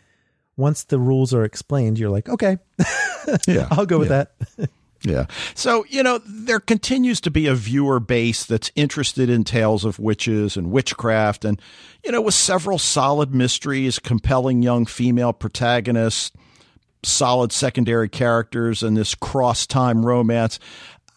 once 0.57 0.85
the 0.85 0.99
rules 0.99 1.33
are 1.35 1.45
explained, 1.45 1.99
you're 1.99 2.11
like, 2.11 2.29
okay, 2.29 2.59
Yeah. 3.47 3.69
I'll 3.71 3.87
go 3.87 3.99
with 3.99 4.11
Yeah. 4.11 4.25
that. 4.59 4.71
Yeah. 5.05 5.27
So, 5.57 5.85
you 5.88 6.05
know, 6.05 6.21
there 6.25 6.61
continues 6.61 7.21
to 7.23 7.31
be 7.33 7.49
a 7.49 7.57
viewer 7.57 7.99
base 7.99 8.45
that's 8.45 8.71
interested 8.77 9.29
in 9.29 9.43
tales 9.43 9.85
of 9.85 9.99
witches 9.99 10.57
and 10.57 10.71
witchcraft. 10.71 11.45
And, 11.45 11.61
you 12.05 12.12
know, 12.12 12.21
with 12.21 12.35
several 12.35 12.79
solid 12.79 13.35
mysteries, 13.35 13.99
compelling 13.99 14.62
young 14.62 14.87
female 14.87 15.33
protagonists, 15.33 16.31
solid 17.03 17.51
secondary 17.51 18.09
characters, 18.09 18.85
and 18.85 18.97
this 18.97 19.17
cross 19.17 19.67
time 19.67 20.07
romance, 20.07 20.61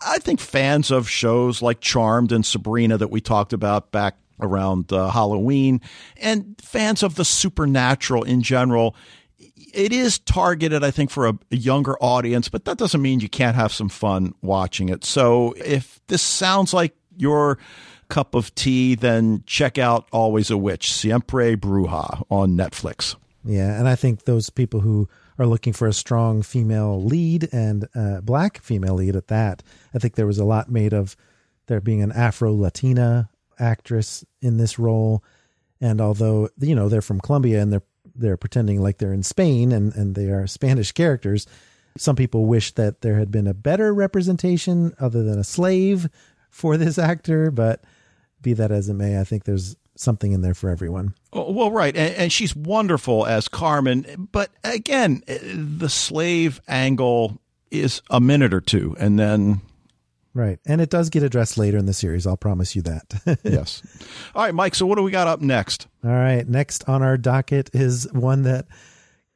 I 0.03 0.17
think 0.17 0.39
fans 0.39 0.89
of 0.89 1.07
shows 1.07 1.61
like 1.61 1.79
Charmed 1.79 2.31
and 2.31 2.43
Sabrina 2.43 2.97
that 2.97 3.11
we 3.11 3.21
talked 3.21 3.53
about 3.53 3.91
back 3.91 4.17
around 4.39 4.91
uh, 4.91 5.09
Halloween, 5.11 5.79
and 6.17 6.55
fans 6.59 7.03
of 7.03 7.13
the 7.13 7.23
supernatural 7.25 8.23
in 8.23 8.41
general, 8.41 8.95
it 9.55 9.91
is 9.93 10.19
targeted, 10.19 10.83
I 10.83 10.91
think, 10.91 11.09
for 11.11 11.27
a, 11.27 11.37
a 11.51 11.55
younger 11.55 11.95
audience, 12.01 12.49
but 12.49 12.65
that 12.65 12.77
doesn't 12.77 13.01
mean 13.01 13.19
you 13.19 13.29
can't 13.29 13.55
have 13.55 13.71
some 13.71 13.89
fun 13.89 14.33
watching 14.41 14.89
it. 14.89 15.03
So 15.05 15.53
if 15.57 15.99
this 16.07 16.21
sounds 16.21 16.73
like 16.73 16.95
your 17.17 17.57
cup 18.09 18.35
of 18.35 18.53
tea, 18.55 18.95
then 18.95 19.43
check 19.45 19.77
out 19.77 20.07
Always 20.11 20.51
a 20.51 20.57
Witch, 20.57 20.91
Siempre 20.91 21.55
Bruja 21.55 22.23
on 22.29 22.55
Netflix. 22.57 23.15
Yeah, 23.43 23.77
and 23.77 23.87
I 23.87 23.95
think 23.95 24.23
those 24.23 24.49
people 24.49 24.79
who 24.81 25.07
are 25.37 25.45
looking 25.45 25.73
for 25.73 25.87
a 25.87 25.93
strong 25.93 26.41
female 26.41 27.03
lead 27.03 27.49
and 27.51 27.87
black 28.23 28.61
female 28.61 28.95
lead 28.95 29.15
at 29.15 29.27
that, 29.27 29.63
I 29.93 29.99
think 29.99 30.15
there 30.15 30.27
was 30.27 30.39
a 30.39 30.45
lot 30.45 30.69
made 30.69 30.93
of 30.93 31.15
there 31.67 31.81
being 31.81 32.01
an 32.01 32.11
Afro 32.11 32.53
Latina 32.53 33.29
actress 33.59 34.25
in 34.41 34.57
this 34.57 34.77
role, 34.77 35.23
and 35.79 36.01
although 36.01 36.49
you 36.59 36.75
know 36.75 36.89
they're 36.89 37.01
from 37.01 37.21
Colombia 37.21 37.61
and 37.61 37.71
they're 37.71 37.83
they're 38.15 38.37
pretending 38.37 38.81
like 38.81 38.97
they're 38.97 39.13
in 39.13 39.23
Spain 39.23 39.71
and 39.71 39.93
and 39.95 40.15
they 40.15 40.29
are 40.29 40.47
Spanish 40.47 40.91
characters, 40.91 41.45
some 41.97 42.15
people 42.15 42.45
wish 42.45 42.71
that 42.73 43.01
there 43.01 43.17
had 43.17 43.31
been 43.31 43.47
a 43.47 43.53
better 43.53 43.93
representation 43.93 44.93
other 44.99 45.23
than 45.23 45.39
a 45.39 45.43
slave 45.43 46.09
for 46.49 46.77
this 46.77 46.97
actor, 46.97 47.51
but 47.51 47.83
be 48.41 48.53
that 48.53 48.71
as 48.71 48.89
it 48.89 48.93
may, 48.93 49.19
I 49.19 49.23
think 49.23 49.43
there's 49.43 49.75
something 49.95 50.33
in 50.33 50.41
there 50.41 50.53
for 50.53 50.69
everyone. 50.69 51.13
Oh, 51.31 51.51
Well, 51.51 51.71
right, 51.71 51.95
and, 51.95 52.15
and 52.15 52.31
she's 52.31 52.55
wonderful 52.55 53.25
as 53.25 53.47
Carmen, 53.47 54.27
but 54.31 54.51
again, 54.63 55.23
eh, 55.27 55.39
the 55.41 55.89
slave 55.89 56.61
angle 56.67 57.39
is 57.71 58.01
a 58.09 58.19
minute 58.19 58.53
or 58.53 58.61
two, 58.61 58.95
and 58.99 59.17
then 59.17 59.61
Right. 60.35 60.59
And 60.67 60.81
it 60.81 60.89
does 60.89 61.09
get 61.09 61.23
addressed 61.23 61.57
later 61.57 61.77
in 61.77 61.85
the 61.85 61.93
series. 61.93 62.27
I'll 62.27 62.35
promise 62.35 62.75
you 62.75 62.81
that. 62.81 63.39
yes. 63.43 63.81
All 64.35 64.43
right, 64.43 64.53
Mike. 64.53 64.75
So 64.75 64.85
what 64.85 64.97
do 64.97 65.01
we 65.01 65.09
got 65.09 65.27
up 65.27 65.39
next? 65.39 65.87
All 66.03 66.11
right. 66.11 66.47
Next 66.47 66.87
on 66.89 67.01
our 67.01 67.17
docket 67.17 67.69
is 67.73 68.05
one 68.11 68.43
that 68.43 68.67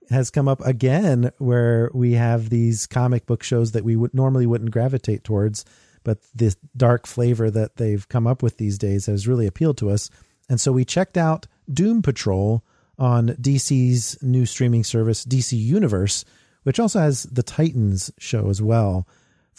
has 0.10 0.30
come 0.30 0.50
up 0.50 0.60
again 0.66 1.32
where 1.38 1.90
we 1.94 2.14
have 2.14 2.50
these 2.50 2.86
comic 2.86 3.26
book 3.26 3.44
shows 3.44 3.72
that 3.72 3.86
we 3.86 3.96
would 3.96 4.14
normally 4.14 4.46
wouldn't 4.46 4.72
gravitate 4.72 5.24
towards, 5.24 5.64
but 6.04 6.20
this 6.36 6.58
dark 6.76 7.08
flavor 7.08 7.50
that 7.50 7.78
they've 7.78 8.10
come 8.10 8.28
up 8.28 8.44
with 8.44 8.58
these 8.58 8.78
days 8.78 9.06
has 9.06 9.28
really 9.28 9.48
appealed 9.48 9.78
to 9.78 9.90
us. 9.90 10.10
And 10.50 10.60
so 10.60 10.74
we 10.74 10.84
checked 10.84 11.16
out 11.16 11.48
Doom 11.72 12.02
Patrol 12.02 12.62
on 12.98 13.30
DC's 13.30 14.22
new 14.22 14.46
streaming 14.46 14.84
service, 14.84 15.24
DC 15.24 15.58
Universe, 15.58 16.26
which 16.64 16.80
also 16.80 17.00
has 17.00 17.24
the 17.24 17.44
Titans 17.44 18.12
show 18.20 18.50
as 18.50 18.62
well. 18.62 19.08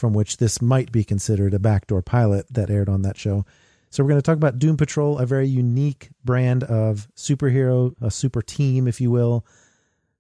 From 0.01 0.15
which 0.15 0.39
this 0.39 0.63
might 0.63 0.91
be 0.91 1.05
considered 1.05 1.53
a 1.53 1.59
backdoor 1.59 2.01
pilot 2.01 2.47
that 2.51 2.71
aired 2.71 2.89
on 2.89 3.03
that 3.03 3.19
show. 3.19 3.45
So 3.91 4.03
we're 4.03 4.09
going 4.09 4.23
to 4.23 4.27
talk 4.27 4.37
about 4.37 4.59
Doom 4.59 4.79
Patrol, 4.79 5.19
a 5.19 5.27
very 5.27 5.47
unique 5.47 6.09
brand 6.25 6.65
of 6.65 7.07
superhero, 7.15 7.95
a 8.01 8.11
super 8.11 8.41
team, 8.41 8.89
if 8.89 9.01
you 9.01 9.11
will, 9.11 9.45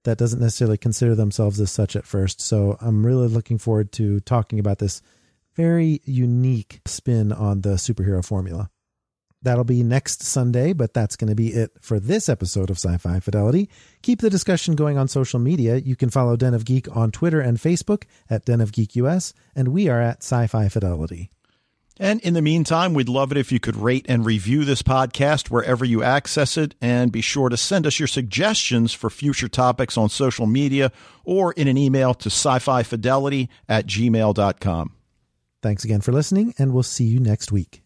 that 0.04 0.18
doesn't 0.18 0.40
necessarily 0.40 0.76
consider 0.76 1.14
themselves 1.14 1.60
as 1.60 1.70
such 1.70 1.96
at 1.96 2.06
first. 2.06 2.42
So 2.42 2.76
I'm 2.80 3.06
really 3.06 3.28
looking 3.28 3.56
forward 3.56 3.90
to 3.92 4.20
talking 4.20 4.58
about 4.58 4.80
this 4.80 5.00
very 5.56 6.02
unique 6.04 6.80
spin 6.84 7.32
on 7.32 7.62
the 7.62 7.70
superhero 7.70 8.24
formula. 8.24 8.70
That'll 9.42 9.64
be 9.64 9.82
next 9.82 10.22
Sunday, 10.22 10.74
but 10.74 10.92
that's 10.92 11.16
going 11.16 11.30
to 11.30 11.34
be 11.34 11.48
it 11.48 11.70
for 11.80 11.98
this 11.98 12.28
episode 12.28 12.68
of 12.68 12.76
Sci 12.76 12.98
Fi 12.98 13.20
Fidelity. 13.20 13.70
Keep 14.02 14.20
the 14.20 14.28
discussion 14.28 14.74
going 14.74 14.98
on 14.98 15.08
social 15.08 15.40
media. 15.40 15.76
You 15.76 15.96
can 15.96 16.10
follow 16.10 16.36
Den 16.36 16.52
of 16.52 16.66
Geek 16.66 16.94
on 16.94 17.10
Twitter 17.10 17.40
and 17.40 17.56
Facebook 17.56 18.04
at 18.28 18.44
Den 18.44 18.60
of 18.60 18.72
Geek 18.72 18.96
US, 18.96 19.32
and 19.56 19.68
we 19.68 19.88
are 19.88 20.00
at 20.00 20.18
Sci 20.18 20.46
Fi 20.46 20.68
Fidelity. 20.68 21.30
And 21.98 22.20
in 22.22 22.32
the 22.32 22.40
meantime, 22.40 22.94
we'd 22.94 23.10
love 23.10 23.30
it 23.30 23.36
if 23.36 23.52
you 23.52 23.60
could 23.60 23.76
rate 23.76 24.06
and 24.08 24.24
review 24.24 24.64
this 24.64 24.80
podcast 24.80 25.50
wherever 25.50 25.84
you 25.84 26.02
access 26.02 26.56
it. 26.56 26.74
And 26.80 27.12
be 27.12 27.20
sure 27.20 27.50
to 27.50 27.58
send 27.58 27.86
us 27.86 27.98
your 27.98 28.08
suggestions 28.08 28.94
for 28.94 29.10
future 29.10 29.48
topics 29.48 29.98
on 29.98 30.08
social 30.08 30.46
media 30.46 30.92
or 31.24 31.52
in 31.52 31.68
an 31.68 31.76
email 31.76 32.14
to 32.14 32.30
sci 32.30 32.58
fi 32.58 32.82
fidelity 32.82 33.50
at 33.68 33.86
gmail.com. 33.86 34.92
Thanks 35.62 35.84
again 35.84 36.00
for 36.00 36.12
listening, 36.12 36.54
and 36.58 36.72
we'll 36.72 36.82
see 36.82 37.04
you 37.04 37.20
next 37.20 37.52
week. 37.52 37.82